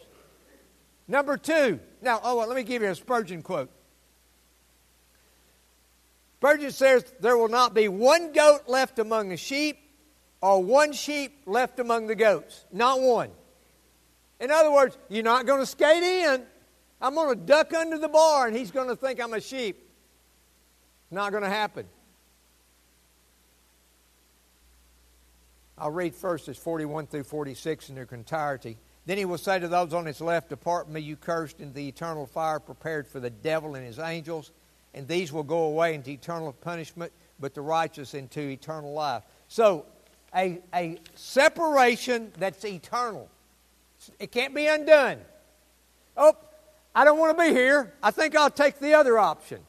Number 1.08 1.36
two, 1.36 1.80
now, 2.02 2.20
oh, 2.22 2.36
well, 2.36 2.48
let 2.48 2.56
me 2.56 2.62
give 2.62 2.82
you 2.82 2.88
a 2.88 2.94
Spurgeon 2.94 3.42
quote. 3.42 3.70
Spurgeon 6.38 6.70
says, 6.70 7.04
There 7.20 7.36
will 7.36 7.48
not 7.48 7.74
be 7.74 7.88
one 7.88 8.32
goat 8.32 8.68
left 8.68 8.98
among 8.98 9.30
the 9.30 9.36
sheep 9.36 9.78
or 10.40 10.62
one 10.62 10.92
sheep 10.92 11.42
left 11.46 11.80
among 11.80 12.06
the 12.06 12.14
goats. 12.14 12.64
Not 12.72 13.00
one. 13.00 13.30
In 14.38 14.50
other 14.50 14.70
words, 14.70 14.96
you're 15.08 15.24
not 15.24 15.46
going 15.46 15.60
to 15.60 15.66
skate 15.66 16.02
in. 16.02 16.42
I'm 17.00 17.14
going 17.14 17.36
to 17.36 17.44
duck 17.44 17.72
under 17.74 17.98
the 17.98 18.08
bar 18.08 18.46
and 18.46 18.56
he's 18.56 18.70
going 18.70 18.88
to 18.88 18.96
think 18.96 19.20
I'm 19.20 19.32
a 19.32 19.40
sheep. 19.40 19.82
Not 21.10 21.30
going 21.30 21.42
to 21.42 21.48
happen. 21.48 21.86
I'll 25.78 25.90
read 25.90 26.14
first 26.14 26.48
as 26.48 26.56
41 26.56 27.06
through 27.06 27.24
46 27.24 27.88
in 27.88 27.94
their 27.94 28.08
entirety. 28.10 28.78
Then 29.06 29.18
he 29.18 29.24
will 29.24 29.38
say 29.38 29.60
to 29.60 29.68
those 29.68 29.94
on 29.94 30.04
his 30.04 30.20
left, 30.20 30.50
Depart 30.50 30.86
from 30.86 30.94
me, 30.94 31.00
you 31.00 31.16
cursed, 31.16 31.60
into 31.60 31.72
the 31.72 31.88
eternal 31.88 32.26
fire 32.26 32.58
prepared 32.58 33.06
for 33.06 33.20
the 33.20 33.30
devil 33.30 33.76
and 33.76 33.86
his 33.86 34.00
angels. 34.00 34.50
And 34.94 35.06
these 35.06 35.32
will 35.32 35.44
go 35.44 35.64
away 35.64 35.94
into 35.94 36.10
eternal 36.10 36.52
punishment, 36.52 37.12
but 37.38 37.54
the 37.54 37.60
righteous 37.60 38.14
into 38.14 38.40
eternal 38.40 38.92
life. 38.92 39.22
So, 39.48 39.86
a, 40.34 40.60
a 40.74 40.98
separation 41.14 42.32
that's 42.36 42.64
eternal. 42.64 43.28
It 44.18 44.32
can't 44.32 44.54
be 44.54 44.66
undone. 44.66 45.20
Oh, 46.16 46.36
I 46.94 47.04
don't 47.04 47.18
want 47.18 47.38
to 47.38 47.44
be 47.44 47.50
here. 47.50 47.92
I 48.02 48.10
think 48.10 48.34
I'll 48.34 48.50
take 48.50 48.80
the 48.80 48.94
other 48.94 49.18
option. 49.18 49.60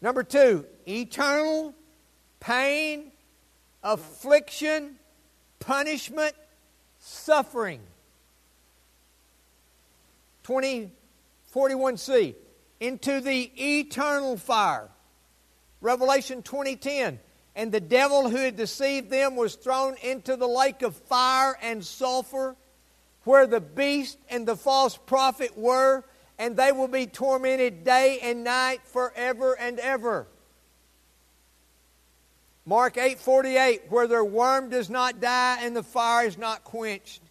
Number 0.00 0.24
two, 0.24 0.64
eternal 0.88 1.74
pain, 2.42 3.12
affliction, 3.84 4.96
punishment, 5.60 6.34
suffering. 6.98 7.80
2041c 10.44 12.34
into 12.80 13.20
the 13.20 13.52
eternal 13.56 14.36
fire. 14.36 14.88
Revelation 15.80 16.42
2010 16.42 17.20
and 17.54 17.70
the 17.70 17.80
devil 17.80 18.28
who 18.28 18.38
had 18.38 18.56
deceived 18.56 19.08
them 19.08 19.36
was 19.36 19.54
thrown 19.54 19.94
into 20.02 20.36
the 20.36 20.48
lake 20.48 20.82
of 20.82 20.96
fire 20.96 21.56
and 21.62 21.84
sulfur 21.84 22.56
where 23.22 23.46
the 23.46 23.60
beast 23.60 24.18
and 24.28 24.48
the 24.48 24.56
false 24.56 24.96
prophet 24.96 25.56
were 25.56 26.02
and 26.40 26.56
they 26.56 26.72
will 26.72 26.88
be 26.88 27.06
tormented 27.06 27.84
day 27.84 28.18
and 28.20 28.42
night 28.42 28.80
forever 28.84 29.56
and 29.56 29.78
ever. 29.78 30.26
Mark 32.64 32.96
8:48 32.96 33.90
where 33.90 34.06
their 34.06 34.24
worm 34.24 34.70
does 34.70 34.88
not 34.88 35.20
die 35.20 35.58
and 35.60 35.74
the 35.74 35.82
fire 35.82 36.26
is 36.26 36.38
not 36.38 36.64
quenched. 36.64 37.22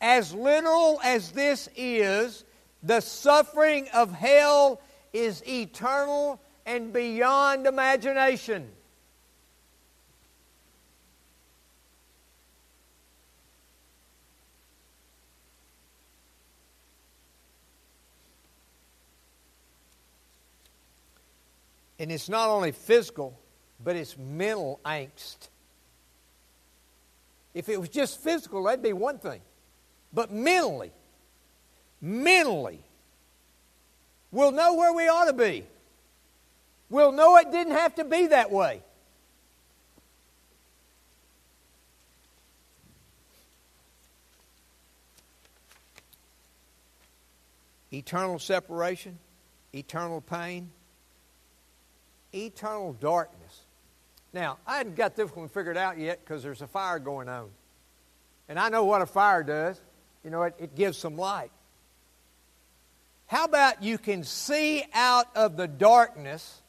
As 0.00 0.32
literal 0.32 1.00
as 1.02 1.32
this 1.32 1.68
is, 1.76 2.44
the 2.82 3.00
suffering 3.00 3.88
of 3.90 4.12
hell 4.12 4.80
is 5.12 5.46
eternal 5.46 6.40
and 6.64 6.92
beyond 6.92 7.66
imagination. 7.66 8.70
And 21.98 22.12
it's 22.12 22.28
not 22.28 22.48
only 22.48 22.70
physical, 22.70 23.37
but 23.82 23.96
it's 23.96 24.16
mental 24.16 24.80
angst. 24.84 25.48
If 27.54 27.68
it 27.68 27.80
was 27.80 27.88
just 27.88 28.20
physical, 28.20 28.64
that'd 28.64 28.82
be 28.82 28.92
one 28.92 29.18
thing. 29.18 29.40
But 30.12 30.32
mentally, 30.32 30.92
mentally, 32.00 32.80
we'll 34.30 34.52
know 34.52 34.74
where 34.74 34.92
we 34.92 35.08
ought 35.08 35.26
to 35.26 35.32
be. 35.32 35.64
We'll 36.90 37.12
know 37.12 37.36
it 37.36 37.50
didn't 37.52 37.74
have 37.74 37.94
to 37.96 38.04
be 38.04 38.28
that 38.28 38.50
way. 38.50 38.82
Eternal 47.92 48.38
separation, 48.38 49.18
eternal 49.72 50.20
pain, 50.20 50.70
eternal 52.34 52.92
darkness. 52.92 53.62
Now, 54.32 54.58
I 54.66 54.76
hadn't 54.76 54.96
got 54.96 55.16
this 55.16 55.34
one 55.34 55.48
figured 55.48 55.76
out 55.76 55.98
yet 55.98 56.20
because 56.22 56.42
there's 56.42 56.62
a 56.62 56.66
fire 56.66 56.98
going 56.98 57.28
on. 57.28 57.48
And 58.48 58.58
I 58.58 58.68
know 58.68 58.84
what 58.84 59.02
a 59.02 59.06
fire 59.06 59.42
does. 59.42 59.80
You 60.24 60.30
know, 60.30 60.42
it, 60.42 60.54
it 60.58 60.74
gives 60.74 60.98
some 60.98 61.16
light. 61.16 61.50
How 63.26 63.44
about 63.44 63.82
you 63.82 63.98
can 63.98 64.24
see 64.24 64.84
out 64.94 65.26
of 65.36 65.56
the 65.56 65.68
darkness 65.68 66.62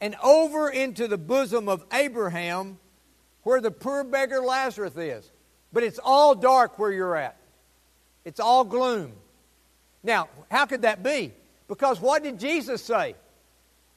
and 0.00 0.16
over 0.22 0.70
into 0.70 1.06
the 1.06 1.18
bosom 1.18 1.68
of 1.68 1.84
Abraham 1.92 2.78
where 3.42 3.60
the 3.60 3.70
poor 3.70 4.04
beggar 4.04 4.40
Lazarus 4.40 4.96
is? 4.96 5.30
But 5.72 5.82
it's 5.82 6.00
all 6.02 6.34
dark 6.34 6.78
where 6.78 6.90
you're 6.90 7.16
at, 7.16 7.36
it's 8.24 8.40
all 8.40 8.64
gloom. 8.64 9.12
Now, 10.02 10.28
how 10.50 10.64
could 10.64 10.82
that 10.82 11.02
be? 11.02 11.32
Because 11.66 12.00
what 12.00 12.22
did 12.22 12.38
Jesus 12.38 12.82
say? 12.82 13.14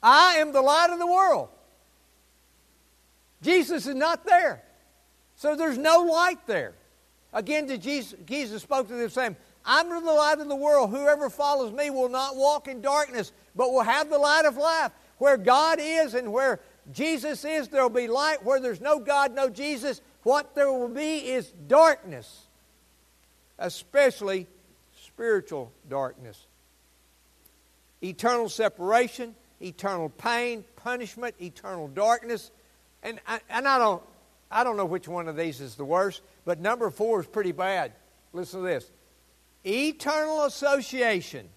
I 0.04 0.36
am 0.36 0.52
the 0.52 0.62
light 0.62 0.90
of 0.92 1.00
the 1.00 1.08
world. 1.08 1.50
Jesus 3.42 3.88
is 3.88 3.96
not 3.96 4.26
there. 4.26 4.62
So 5.36 5.56
there's 5.56 5.78
no 5.78 6.04
light 6.04 6.46
there. 6.46 6.74
Again, 7.34 7.68
Jesus, 7.80 8.18
Jesus 8.26 8.62
spoke 8.62 8.88
to 8.88 8.94
them 8.94 9.10
saying, 9.10 9.36
I'm 9.66 9.90
the 9.90 10.00
light 10.00 10.40
of 10.40 10.48
the 10.48 10.56
world. 10.56 10.90
Whoever 10.90 11.30
follows 11.30 11.72
me 11.72 11.90
will 11.90 12.10
not 12.10 12.36
walk 12.36 12.68
in 12.68 12.82
darkness, 12.82 13.32
but 13.56 13.72
will 13.72 13.84
have 13.84 14.10
the 14.10 14.18
light 14.18 14.46
of 14.46 14.58
life. 14.58 14.92
Where 15.18 15.38
God 15.38 15.80
is 15.80 16.14
and 16.14 16.34
where 16.34 16.60
Jesus 16.92 17.46
is, 17.46 17.68
there 17.68 17.84
will 17.84 17.90
be 17.90 18.08
light. 18.08 18.44
Where 18.44 18.60
there's 18.60 18.82
no 18.82 19.00
God, 19.00 19.34
no 19.34 19.50
Jesus, 19.50 20.02
what 20.24 20.56
there 20.56 20.72
will 20.72 20.90
be 20.90 21.18
is 21.18 21.52
darkness, 21.68 22.48
especially 23.60 24.48
spiritual 25.00 25.72
darkness. 25.90 26.48
Eternal 28.04 28.50
separation, 28.50 29.36
eternal 29.62 30.10
pain, 30.10 30.66
punishment, 30.76 31.36
eternal 31.40 31.88
darkness. 31.88 32.52
And 33.04 33.20
I, 33.28 33.40
and 33.50 33.68
I 33.68 33.78
don't 33.78 34.04
I 34.50 34.64
don't 34.64 34.78
know 34.78 34.86
which 34.86 35.08
one 35.08 35.28
of 35.28 35.36
these 35.36 35.62
is 35.62 35.76
the 35.76 35.86
worst, 35.86 36.22
but 36.46 36.60
number 36.60 36.90
four 36.90 37.22
is 37.22 37.28
pretty 37.28 37.52
bad. 37.52 37.94
Listen 38.34 38.62
to 38.62 38.66
this: 38.66 38.92
eternal 39.66 40.46
association 40.46 41.50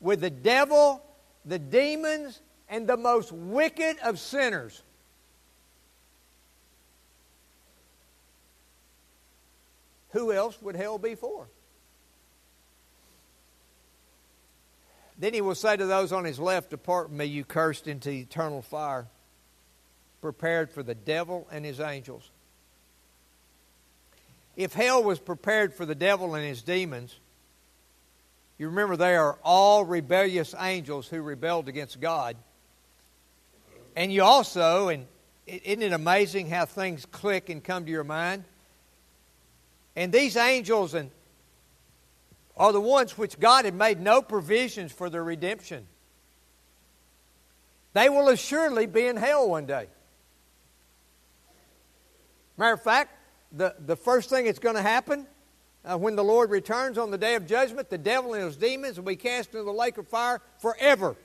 with 0.00 0.20
the 0.20 0.30
devil, 0.30 1.02
the 1.44 1.58
demons, 1.58 2.40
and 2.68 2.86
the 2.86 2.96
most 2.96 3.32
wicked 3.32 3.98
of 4.02 4.18
sinners. 4.18 4.82
Who 10.10 10.32
else 10.32 10.60
would 10.62 10.76
hell 10.76 10.98
be 10.98 11.16
for? 11.16 11.48
Then 15.18 15.34
he 15.34 15.40
will 15.40 15.54
say 15.54 15.76
to 15.76 15.86
those 15.86 16.12
on 16.12 16.24
his 16.24 16.38
left, 16.38 16.70
Depart 16.70 17.08
from 17.08 17.16
me, 17.16 17.24
you 17.26 17.44
cursed, 17.44 17.86
into 17.86 18.10
eternal 18.10 18.62
fire, 18.62 19.06
prepared 20.24 20.70
for 20.70 20.82
the 20.82 20.94
devil 20.94 21.46
and 21.52 21.66
his 21.66 21.80
angels. 21.80 22.30
If 24.56 24.72
hell 24.72 25.04
was 25.04 25.18
prepared 25.18 25.74
for 25.74 25.84
the 25.84 25.94
devil 25.94 26.34
and 26.34 26.42
his 26.42 26.62
demons, 26.62 27.14
you 28.56 28.68
remember 28.68 28.96
they 28.96 29.16
are 29.16 29.38
all 29.44 29.84
rebellious 29.84 30.54
angels 30.58 31.08
who 31.08 31.20
rebelled 31.20 31.68
against 31.68 32.00
God. 32.00 32.36
And 33.96 34.10
you 34.10 34.22
also, 34.22 34.88
and 34.88 35.06
isn't 35.46 35.82
it 35.82 35.92
amazing 35.92 36.48
how 36.48 36.64
things 36.64 37.04
click 37.04 37.50
and 37.50 37.62
come 37.62 37.84
to 37.84 37.90
your 37.90 38.02
mind? 38.02 38.44
And 39.94 40.10
these 40.10 40.38
angels 40.38 40.94
and 40.94 41.10
are 42.56 42.72
the 42.72 42.80
ones 42.80 43.18
which 43.18 43.38
God 43.38 43.66
had 43.66 43.74
made 43.74 44.00
no 44.00 44.22
provisions 44.22 44.90
for 44.90 45.10
their 45.10 45.22
redemption. 45.22 45.86
They 47.92 48.08
will 48.08 48.30
assuredly 48.30 48.86
be 48.86 49.06
in 49.06 49.18
hell 49.18 49.50
one 49.50 49.66
day. 49.66 49.88
Matter 52.56 52.74
of 52.74 52.82
fact, 52.82 53.16
the, 53.52 53.74
the 53.86 53.96
first 53.96 54.30
thing 54.30 54.46
that's 54.46 54.58
going 54.58 54.76
to 54.76 54.82
happen 54.82 55.26
uh, 55.84 55.98
when 55.98 56.16
the 56.16 56.24
Lord 56.24 56.50
returns 56.50 56.98
on 56.98 57.10
the 57.10 57.18
day 57.18 57.34
of 57.34 57.46
judgment, 57.46 57.90
the 57.90 57.98
devil 57.98 58.34
and 58.34 58.44
his 58.44 58.56
demons 58.56 58.96
will 58.96 59.04
be 59.04 59.16
cast 59.16 59.50
into 59.50 59.64
the 59.64 59.72
lake 59.72 59.98
of 59.98 60.08
fire 60.08 60.40
forever. 60.58 61.16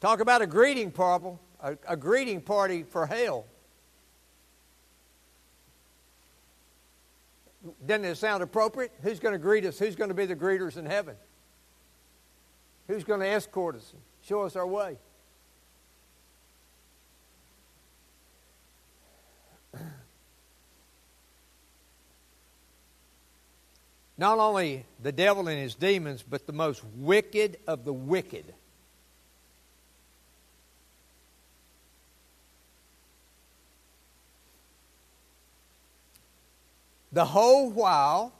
Talk 0.00 0.20
about 0.20 0.42
a 0.42 0.46
greeting 0.46 0.90
problem, 0.90 1.38
a, 1.60 1.76
a 1.88 1.96
greeting 1.96 2.40
party 2.40 2.84
for 2.84 3.06
hell. 3.06 3.46
Doesn't 7.84 8.04
it 8.04 8.16
sound 8.16 8.42
appropriate? 8.42 8.92
Who's 9.02 9.18
going 9.18 9.32
to 9.32 9.38
greet 9.38 9.64
us? 9.64 9.78
Who's 9.78 9.96
going 9.96 10.08
to 10.08 10.14
be 10.14 10.26
the 10.26 10.36
greeters 10.36 10.76
in 10.76 10.86
heaven? 10.86 11.16
Who's 12.86 13.04
going 13.04 13.20
to 13.20 13.26
escort 13.26 13.76
us 13.76 13.92
and 13.92 14.00
show 14.22 14.42
us 14.42 14.54
our 14.54 14.66
way? 14.66 14.98
Not 24.18 24.38
only 24.38 24.84
the 25.02 25.12
devil 25.12 25.48
and 25.48 25.58
his 25.58 25.74
demons, 25.74 26.22
but 26.28 26.46
the 26.46 26.52
most 26.52 26.82
wicked 26.96 27.58
of 27.66 27.84
the 27.84 27.92
wicked 27.92 28.52
The 37.12 37.24
whole 37.24 37.70
while, 37.70 38.32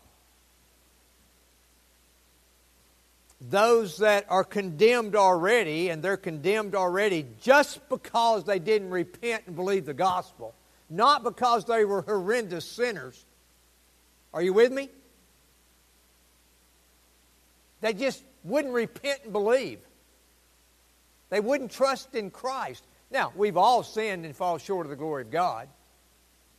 those 3.40 3.98
that 3.98 4.26
are 4.28 4.44
condemned 4.44 5.16
already, 5.16 5.88
and 5.88 6.02
they're 6.02 6.16
condemned 6.16 6.74
already 6.74 7.26
just 7.40 7.88
because 7.88 8.44
they 8.44 8.58
didn't 8.58 8.90
repent 8.90 9.44
and 9.46 9.56
believe 9.56 9.86
the 9.86 9.94
gospel, 9.94 10.54
not 10.90 11.24
because 11.24 11.64
they 11.64 11.84
were 11.84 12.02
horrendous 12.02 12.66
sinners. 12.66 13.24
Are 14.34 14.42
you 14.42 14.52
with 14.52 14.70
me? 14.70 14.90
They 17.80 17.92
just 17.92 18.22
wouldn't 18.44 18.74
repent 18.74 19.20
and 19.24 19.32
believe. 19.32 19.80
They 21.30 21.40
wouldn't 21.40 21.70
trust 21.70 22.14
in 22.14 22.30
Christ. 22.30 22.84
Now, 23.10 23.32
we've 23.36 23.56
all 23.56 23.82
sinned 23.82 24.24
and 24.24 24.34
fall 24.34 24.58
short 24.58 24.86
of 24.86 24.90
the 24.90 24.96
glory 24.96 25.22
of 25.22 25.30
God. 25.30 25.68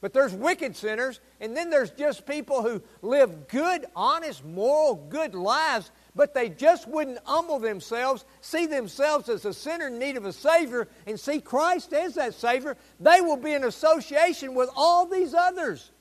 But 0.01 0.13
there's 0.13 0.33
wicked 0.33 0.77
sinners, 0.77 1.19
and 1.41 1.57
then 1.57 1.69
there's 1.69 1.91
just 1.91 2.25
people 2.25 2.63
who 2.63 2.81
live 3.01 3.49
good, 3.49 3.85
honest, 3.95 4.45
moral, 4.45 4.95
good 4.95 5.35
lives, 5.35 5.91
but 6.15 6.33
they 6.33 6.47
just 6.47 6.87
wouldn't 6.87 7.19
humble 7.25 7.59
themselves, 7.59 8.23
see 8.39 8.65
themselves 8.65 9.27
as 9.27 9.43
a 9.43 9.53
sinner 9.53 9.87
in 9.87 9.99
need 9.99 10.15
of 10.15 10.23
a 10.23 10.31
Savior, 10.31 10.87
and 11.05 11.19
see 11.19 11.41
Christ 11.41 11.91
as 11.91 12.15
that 12.15 12.33
Savior. 12.33 12.77
They 13.01 13.19
will 13.19 13.35
be 13.35 13.51
in 13.51 13.65
association 13.65 14.55
with 14.55 14.69
all 14.73 15.05
these 15.05 15.33
others. 15.33 15.91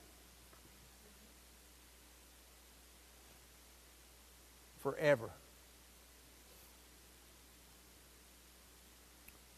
Forever. 4.88 5.30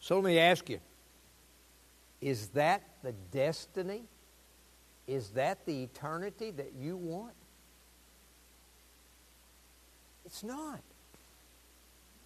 So 0.01 0.15
let 0.15 0.25
me 0.25 0.39
ask 0.39 0.69
you 0.69 0.81
is 2.19 2.47
that 2.49 2.83
the 3.01 3.13
destiny 3.31 4.03
is 5.07 5.29
that 5.29 5.65
the 5.65 5.83
eternity 5.83 6.51
that 6.51 6.73
you 6.77 6.97
want? 6.97 7.33
It's 10.25 10.43
not. 10.43 10.81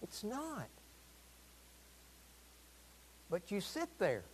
It's 0.02 0.24
not. 0.24 0.68
But 3.30 3.52
you 3.52 3.60
sit 3.60 3.88
there. 4.00 4.24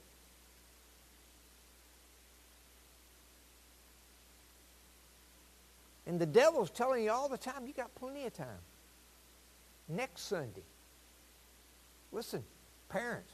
And 6.12 6.20
the 6.20 6.26
devil's 6.26 6.68
telling 6.68 7.04
you 7.04 7.10
all 7.10 7.26
the 7.26 7.38
time, 7.38 7.66
you 7.66 7.72
got 7.72 7.94
plenty 7.94 8.26
of 8.26 8.34
time. 8.34 8.60
Next 9.88 10.28
Sunday. 10.28 10.66
Listen, 12.12 12.44
parents, 12.90 13.32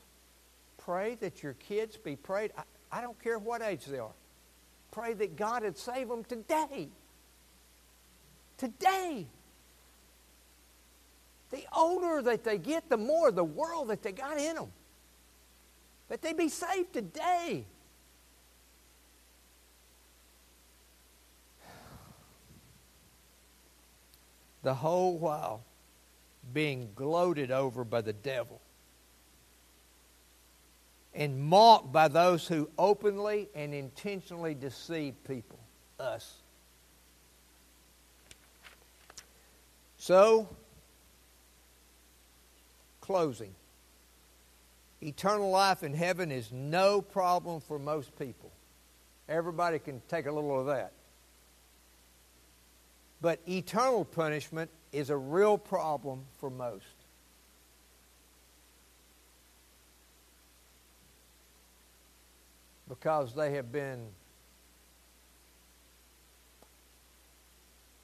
pray 0.77 1.17
that 1.17 1.43
your 1.43 1.55
kids 1.55 1.97
be 1.97 2.15
prayed. 2.15 2.53
I, 2.57 2.63
I 2.93 3.01
don't 3.01 3.21
care 3.21 3.37
what 3.37 3.63
age 3.63 3.85
they 3.87 3.99
are 3.99 4.13
pray 4.93 5.13
that 5.15 5.37
God 5.37 5.65
would 5.65 5.77
save 5.77 6.09
them 6.09 6.23
today. 6.23 6.89
Today. 8.57 9.27
The 11.51 11.65
older 11.77 12.23
that 12.23 12.45
they 12.45 12.59
get, 12.59 12.89
the 12.89 12.97
more 12.97 13.33
the 13.33 13.43
world 13.43 13.89
that 13.89 14.05
they 14.05 14.13
got 14.13 14.39
in 14.39 14.55
them. 14.55 14.71
That 16.11 16.23
they 16.23 16.33
be 16.33 16.49
saved 16.49 16.93
today. 16.93 17.65
The 24.63 24.75
whole 24.75 25.19
while 25.19 25.63
being 26.53 26.91
gloated 26.95 27.51
over 27.51 27.85
by 27.85 28.01
the 28.01 28.13
devil 28.13 28.61
and 31.15 31.39
mocked 31.41 31.93
by 31.93 32.09
those 32.09 32.47
who 32.47 32.71
openly 32.79 33.49
and 33.55 33.75
intentionally 33.75 34.55
deceive 34.55 35.15
people, 35.25 35.59
us. 35.99 36.35
So, 39.97 40.49
closing. 43.01 43.55
Eternal 45.03 45.51
life 45.51 45.83
in 45.83 45.93
heaven 45.93 46.31
is 46.31 46.53
no 46.53 47.03
problem 47.03 47.61
for 47.61 47.79
most 47.79 48.17
people. 48.19 48.53
Everybody 49.29 49.79
can 49.79 50.01
take 50.09 50.27
a 50.27 50.33
little 50.33 50.61
of 50.61 50.67
that. 50.67 50.93
But 53.21 53.41
eternal 53.49 54.05
punishment 54.05 54.71
is 54.93 55.11
a 55.11 55.17
real 55.17 55.59
problem 55.59 56.25
for 56.39 56.51
most. 56.51 56.85
because 62.89 63.35
they 63.35 63.53
have 63.53 63.71
been 63.71 64.07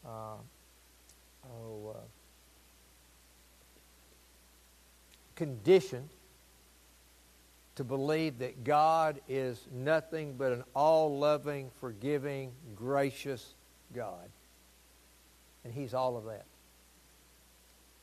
uh, 0.05 0.37
oh, 1.51 1.95
uh, 1.97 2.01
conditioned 5.35 6.09
to 7.77 7.85
believe 7.85 8.39
that 8.39 8.63
God 8.63 9.21
is 9.29 9.67
nothing 9.73 10.35
but 10.37 10.53
an 10.53 10.65
all 10.75 11.19
loving, 11.19 11.71
forgiving, 11.81 12.53
gracious 12.77 13.55
God. 13.95 14.29
And 15.65 15.73
He's 15.73 15.95
all 15.95 16.17
of 16.17 16.25
that. 16.25 16.45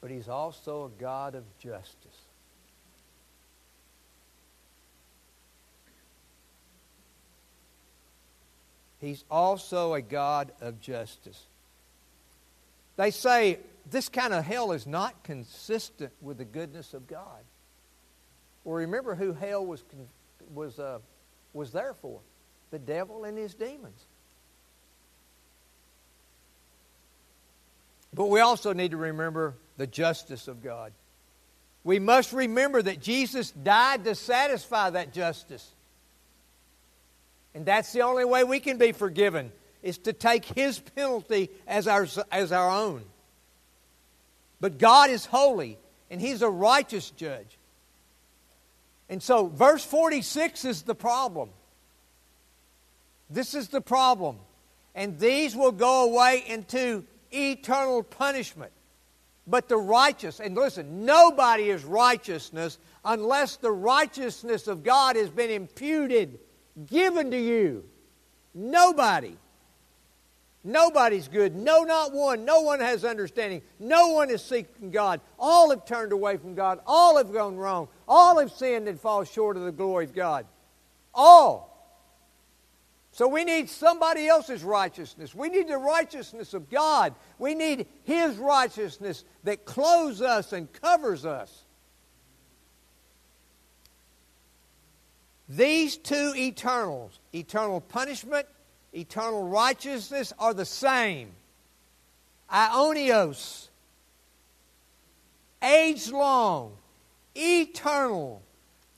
But 0.02 0.12
He's 0.12 0.28
also 0.28 0.86
a 0.86 1.02
God 1.02 1.36
of 1.36 1.44
justice. 1.60 2.18
He's 9.00 9.24
also 9.32 9.96
a 9.96 10.02
God 10.02 10.52
of 10.62 10.80
justice. 10.80 11.44
They 12.98 13.10
say 13.10 13.58
this 13.90 14.10
kind 14.10 14.32
of 14.32 14.46
hell 14.46 14.72
is 14.74 14.86
not 14.86 15.24
consistent 15.24 16.12
with 16.22 16.38
the 16.38 16.46
goodness 16.46 16.94
of 16.94 17.08
God. 17.08 17.40
Well, 18.64 18.76
remember 18.76 19.16
who 19.16 19.34
hell 19.34 19.66
was, 19.66 19.84
was, 20.54 20.78
uh, 20.78 21.00
was 21.52 21.72
there 21.72 21.96
for 22.00 22.20
the 22.70 22.78
devil 22.78 23.24
and 23.24 23.38
his 23.38 23.56
demons. 23.56 24.06
But 28.14 28.26
we 28.26 28.40
also 28.40 28.74
need 28.74 28.92
to 28.92 28.98
remember 28.98 29.56
the 29.78 29.88
justice 29.88 30.48
of 30.48 30.62
God. 30.62 30.92
We 31.84 32.00
must 32.00 32.34
remember 32.34 32.82
that 32.82 33.02
Jesus 33.02 33.52
died 33.52 34.04
to 34.04 34.16
satisfy 34.16 34.92
that 34.92 35.14
justice. 35.14 35.68
And 37.56 37.66
that's 37.66 37.92
the 37.92 38.02
only 38.02 38.26
way 38.26 38.44
we 38.44 38.60
can 38.60 38.78
be 38.78 38.92
forgiven, 38.92 39.52
is 39.82 39.98
to 40.00 40.14
take 40.14 40.46
His 40.46 40.80
penalty 40.80 41.50
as 41.68 41.88
our, 41.88 42.08
as 42.32 42.52
our 42.52 42.70
own. 42.70 43.02
But 44.60 44.78
God 44.78 45.10
is 45.10 45.26
holy, 45.26 45.78
and 46.10 46.22
He's 46.22 46.42
a 46.42 46.50
righteous 46.50 47.10
judge. 47.12 47.58
And 49.10 49.22
so, 49.22 49.48
verse 49.48 49.84
46 49.84 50.64
is 50.66 50.84
the 50.84 50.96
problem. 50.96 51.50
This 53.30 53.56
is 53.56 53.70
the 53.70 53.82
problem. 53.82 54.38
And 54.94 55.20
these 55.20 55.56
will 55.56 55.72
go 55.72 56.04
away 56.04 56.44
into 56.48 57.06
eternal 57.32 58.04
punishment. 58.04 58.72
But 59.48 59.68
the 59.68 59.78
righteous, 59.78 60.40
and 60.40 60.56
listen, 60.56 61.06
nobody 61.06 61.70
is 61.70 61.84
righteousness 61.84 62.78
unless 63.04 63.58
the 63.58 63.72
righteousness 63.72 64.68
of 64.68 64.84
God 64.84 65.16
has 65.16 65.30
been 65.30 65.50
imputed, 65.50 66.40
given 66.86 67.32
to 67.32 67.38
you. 67.38 67.84
Nobody. 68.54 69.36
Nobody's 70.64 71.28
good. 71.28 71.56
No, 71.56 71.84
not 71.84 72.14
one. 72.14 72.46
No 72.46 72.62
one 72.62 72.80
has 72.80 73.04
understanding. 73.04 73.64
No 73.80 74.10
one 74.10 74.30
is 74.30 74.44
seeking 74.44 74.92
God. 74.92 75.20
All 75.40 75.72
have 75.72 75.86
turned 75.86 76.12
away 76.12 76.38
from 76.38 76.54
God. 76.54 76.80
All 76.86 77.18
have 77.18 77.34
gone 77.34 77.58
wrong. 77.58 77.88
All 78.08 78.38
have 78.40 78.52
sinned 78.52 78.88
and 78.88 79.00
fall 79.00 79.24
short 79.24 79.58
of 79.58 79.64
the 79.64 79.72
glory 79.72 80.06
of 80.06 80.14
God. 80.14 80.46
All. 81.16 81.71
So 83.14 83.28
we 83.28 83.44
need 83.44 83.70
somebody 83.70 84.28
else's 84.28 84.64
righteousness. 84.64 85.36
We 85.36 85.50
need 85.50 85.68
the 85.68 85.78
righteousness 85.78 86.54
of 86.54 86.70
God. 86.70 87.14
We 87.38 87.56
need 87.56 87.88
His 88.04 88.38
righteousness 88.38 89.26
that 89.44 89.66
clothes 89.66 90.22
us 90.22 90.54
and 90.54 90.72
covers 90.72 91.26
us. 91.26 91.66
These 95.50 95.98
two 95.98 96.34
eternals, 96.38 97.20
eternal 97.34 97.82
punishment, 97.82 98.48
eternal 98.94 99.50
righteousness, 99.50 100.32
are 100.40 100.54
the 100.54 100.66
same. 100.66 101.34
Aionios, 102.50 103.68
age 105.62 106.10
long, 106.10 106.78
eternal, 107.36 108.42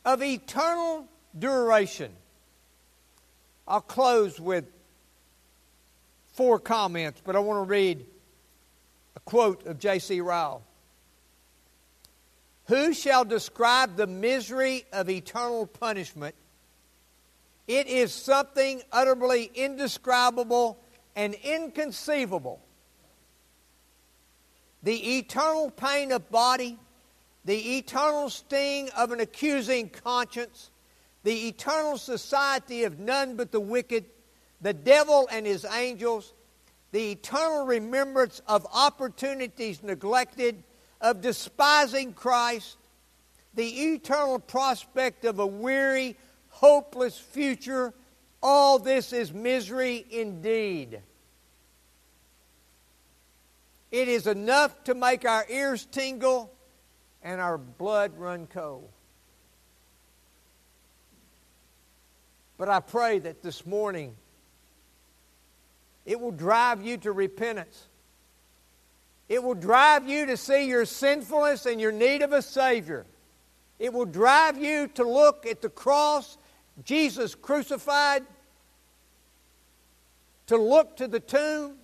of 0.06 0.22
eternal 0.22 1.08
duration. 1.38 2.12
I'll 3.68 3.82
close 3.82 4.40
with 4.40 4.66
four 6.34 6.60
comments, 6.60 7.22
but 7.24 7.36
I 7.36 7.40
want 7.40 7.66
to 7.66 7.70
read 7.70 8.06
a 9.16 9.20
quote 9.22 9.66
of 9.66 9.80
J.C. 9.80 10.20
Ryle. 10.22 10.64
Who 12.68 12.94
shall 12.94 13.26
describe 13.26 13.98
the 13.98 14.08
misery 14.08 14.86
of 14.92 15.10
eternal 15.10 15.66
punishment? 15.66 16.36
It 17.68 17.88
is 17.88 18.14
something 18.14 18.82
utterly 18.92 19.50
indescribable 19.54 20.78
and 21.16 21.34
inconceivable. 21.34 22.62
The 24.82 25.18
eternal 25.18 25.72
pain 25.72 26.12
of 26.12 26.30
body, 26.30 26.78
the 27.46 27.78
eternal 27.78 28.30
sting 28.30 28.90
of 28.98 29.12
an 29.12 29.22
accusing 29.22 29.90
conscience, 29.90 30.72
the 31.24 31.48
eternal 31.48 31.98
society 31.98 32.84
of 32.84 33.00
none 33.00 33.36
but 33.36 33.52
the 33.52 33.60
wicked, 33.60 34.06
the 34.62 34.74
devil 34.74 35.28
and 35.32 35.46
his 35.46 35.66
angels, 35.66 36.34
the 36.92 37.12
eternal 37.12 37.66
remembrance 37.66 38.42
of 38.48 38.68
opportunities 38.74 39.82
neglected, 39.82 40.64
of 41.02 41.22
despising 41.22 42.14
Christ, 42.14 42.78
the 43.54 43.94
eternal 43.94 44.40
prospect 44.40 45.26
of 45.26 45.40
a 45.40 45.48
weary, 45.48 46.18
hopeless 46.50 47.18
future, 47.18 47.94
all 48.42 48.80
this 48.80 49.14
is 49.14 49.34
misery 49.34 50.06
indeed. 50.12 51.02
It 53.92 54.08
is 54.08 54.28
enough 54.28 54.84
to 54.86 54.96
make 54.96 55.24
our 55.24 55.46
ears 55.50 55.86
tingle 55.86 56.52
and 57.22 57.40
our 57.40 57.58
blood 57.58 58.18
run 58.18 58.48
cold. 58.48 58.90
But 62.58 62.70
I 62.70 62.80
pray 62.80 63.20
that 63.20 63.42
this 63.42 63.66
morning 63.66 64.16
it 66.06 66.20
will 66.20 66.32
drive 66.32 66.84
you 66.84 66.98
to 66.98 67.12
repentance. 67.12 67.88
It 69.30 69.42
will 69.42 69.56
drive 69.56 70.08
you 70.08 70.26
to 70.28 70.38
see 70.38 70.68
your 70.68 70.86
sinfulness 70.86 71.66
and 71.66 71.80
your 71.80 71.92
need 71.92 72.22
of 72.22 72.34
a 72.34 72.42
Savior. 72.42 73.06
It 73.80 73.92
will 73.92 74.06
drive 74.06 74.58
you 74.58 74.88
to 74.90 75.04
look 75.04 75.46
at 75.46 75.62
the 75.62 75.70
cross, 75.70 76.38
Jesus 76.84 77.36
crucified, 77.36 78.24
to 80.48 80.58
look 80.58 80.98
to 80.98 81.08
the 81.08 81.20
tomb, 81.20 81.78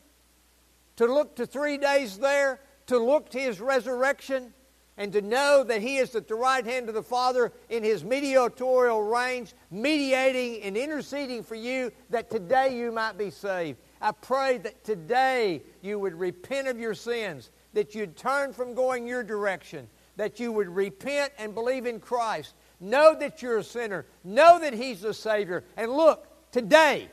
to 0.97 1.05
look 1.05 1.37
to 1.37 1.45
three 1.45 1.77
days 1.77 2.17
there, 2.19 2.59
to 2.87 2.99
look 2.99 3.29
to 3.29 3.39
His 3.39 3.59
resurrection, 3.61 4.53
and 4.99 5.13
to 5.13 5.21
know 5.21 5.63
that 5.63 5.81
He 5.81 5.97
is 5.97 6.13
at 6.13 6.27
the 6.27 6.35
right 6.35 6.63
hand 6.63 6.89
of 6.89 6.93
the 6.93 7.01
Father 7.01 7.53
in 7.69 7.83
His 7.83 8.03
mediatorial 8.03 9.01
reigns, 9.01 9.55
mediating 9.71 10.61
and 10.61 10.75
interceding 10.75 11.41
for 11.41 11.55
you 11.55 11.91
that 12.09 12.29
today 12.29 12.77
you 12.77 12.91
might 12.91 13.17
be 13.17 13.31
saved. 13.31 13.79
I 14.01 14.11
pray 14.11 14.57
that 14.59 14.83
today 14.83 15.63
you 15.81 15.97
would 15.99 16.13
repent 16.13 16.67
of 16.67 16.77
your 16.77 16.93
sins, 16.93 17.49
that 17.73 17.95
you'd 17.95 18.17
turn 18.17 18.51
from 18.51 18.73
going 18.73 19.07
your 19.07 19.23
direction, 19.23 19.87
that 20.17 20.37
you 20.37 20.51
would 20.51 20.67
repent 20.67 21.31
and 21.39 21.55
believe 21.55 21.85
in 21.85 22.01
Christ. 22.01 22.53
Know 22.81 23.15
that 23.17 23.41
you're 23.41 23.59
a 23.59 23.63
sinner. 23.63 24.05
Know 24.25 24.59
that 24.59 24.73
He's 24.73 24.99
the 24.99 25.13
Savior. 25.13 25.63
And 25.77 25.93
look, 25.93 26.27
today, 26.51 27.07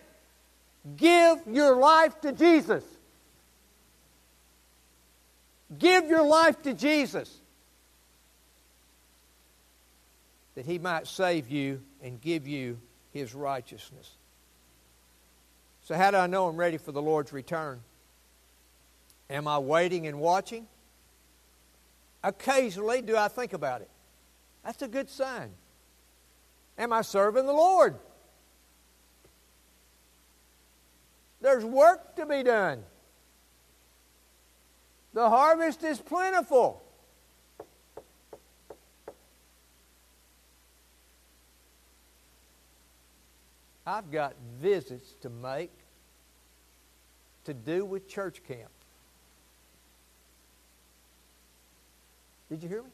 give 0.97 1.39
your 1.49 1.76
life 1.76 2.20
to 2.22 2.32
Jesus. 2.32 2.82
Give 5.78 6.09
your 6.09 6.26
life 6.26 6.61
to 6.62 6.74
Jesus. 6.74 7.43
That 10.57 10.67
he 10.67 10.79
might 10.79 11.07
save 11.07 11.49
you 11.49 11.81
and 12.03 12.21
give 12.21 12.49
you 12.49 12.79
his 13.13 13.35
righteousness. 13.35 14.11
So, 15.83 15.95
how 15.95 16.11
do 16.11 16.17
I 16.17 16.27
know 16.27 16.49
I'm 16.49 16.57
ready 16.57 16.79
for 16.79 16.91
the 16.91 17.01
Lord's 17.01 17.33
return? 17.33 17.81
Am 19.31 19.47
I 19.47 19.59
waiting 19.59 20.07
and 20.09 20.19
watching? 20.19 20.67
Occasionally, 22.25 23.03
do 23.03 23.17
I 23.17 23.29
think 23.29 23.53
about 23.53 23.83
it? 23.83 23.91
That's 24.65 24.83
a 24.83 24.89
good 24.89 25.09
sign. 25.09 25.51
Am 26.77 26.93
I 26.93 27.03
serving 27.03 27.47
the 27.47 27.53
Lord? 27.53 27.97
There's 31.41 31.65
work 31.65 32.17
to 32.17 32.27
be 32.27 32.43
done. 32.43 32.83
The 35.13 35.29
harvest 35.29 35.85
is 35.85 36.01
plentiful. 36.01 36.83
I've 43.87 44.11
got 44.11 44.34
visits 44.61 45.12
to 45.22 45.30
make 45.30 45.70
to 47.45 47.55
do 47.55 47.84
with 47.84 48.09
church 48.09 48.43
camp. 48.47 48.70
Did 52.51 52.62
you 52.62 52.68
hear 52.68 52.82
me? 52.82 52.91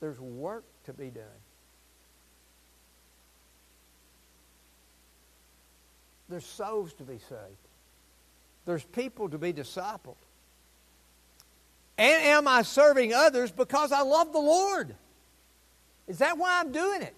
There's 0.00 0.20
work 0.20 0.64
to 0.86 0.92
be 0.92 1.10
done. 1.10 1.24
There's 6.28 6.46
souls 6.46 6.92
to 6.94 7.02
be 7.02 7.18
saved. 7.18 7.40
There's 8.66 8.84
people 8.84 9.28
to 9.28 9.38
be 9.38 9.52
discipled. 9.52 10.16
And 11.98 12.24
am 12.24 12.48
I 12.48 12.62
serving 12.62 13.12
others 13.12 13.50
because 13.50 13.92
I 13.92 14.02
love 14.02 14.32
the 14.32 14.40
Lord? 14.40 14.94
Is 16.08 16.18
that 16.18 16.38
why 16.38 16.60
I'm 16.60 16.72
doing 16.72 17.02
it? 17.02 17.14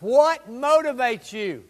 What 0.00 0.50
motivates 0.50 1.32
you? 1.32 1.64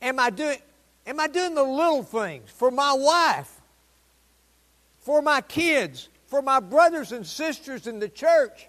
Am 0.00 0.18
I 0.18 0.30
doing 0.30 0.58
am 1.06 1.20
I 1.20 1.28
doing 1.28 1.54
the 1.54 1.62
little 1.62 2.02
things 2.02 2.50
for 2.50 2.70
my 2.70 2.92
wife? 2.92 3.60
For 5.00 5.20
my 5.20 5.40
kids, 5.40 6.08
for 6.26 6.42
my 6.42 6.60
brothers 6.60 7.12
and 7.12 7.26
sisters 7.26 7.86
in 7.86 7.98
the 7.98 8.08
church? 8.08 8.68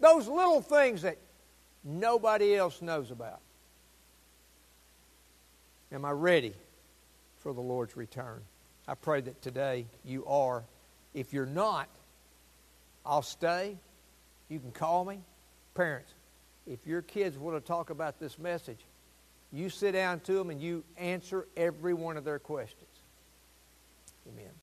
Those 0.00 0.26
little 0.26 0.60
things 0.60 1.02
that 1.02 1.18
nobody 1.84 2.56
else 2.56 2.82
knows 2.82 3.10
about. 3.10 3.40
Am 5.92 6.04
I 6.04 6.10
ready 6.12 6.54
for 7.38 7.52
the 7.52 7.60
Lord's 7.60 7.96
return? 7.96 8.40
I 8.86 8.94
pray 8.94 9.20
that 9.20 9.42
today 9.42 9.86
you 10.04 10.24
are. 10.26 10.64
If 11.14 11.32
you're 11.32 11.46
not, 11.46 11.88
I'll 13.04 13.22
stay 13.22 13.76
You 14.48 14.58
can 14.58 14.72
call 14.72 15.04
me. 15.04 15.20
Parents, 15.74 16.12
if 16.70 16.86
your 16.86 17.02
kids 17.02 17.36
want 17.36 17.56
to 17.56 17.60
talk 17.60 17.90
about 17.90 18.20
this 18.20 18.38
message, 18.38 18.78
you 19.52 19.68
sit 19.68 19.92
down 19.92 20.20
to 20.20 20.34
them 20.34 20.50
and 20.50 20.62
you 20.62 20.84
answer 20.96 21.48
every 21.56 21.94
one 21.94 22.16
of 22.16 22.24
their 22.24 22.38
questions. 22.38 22.86
Amen. 24.28 24.52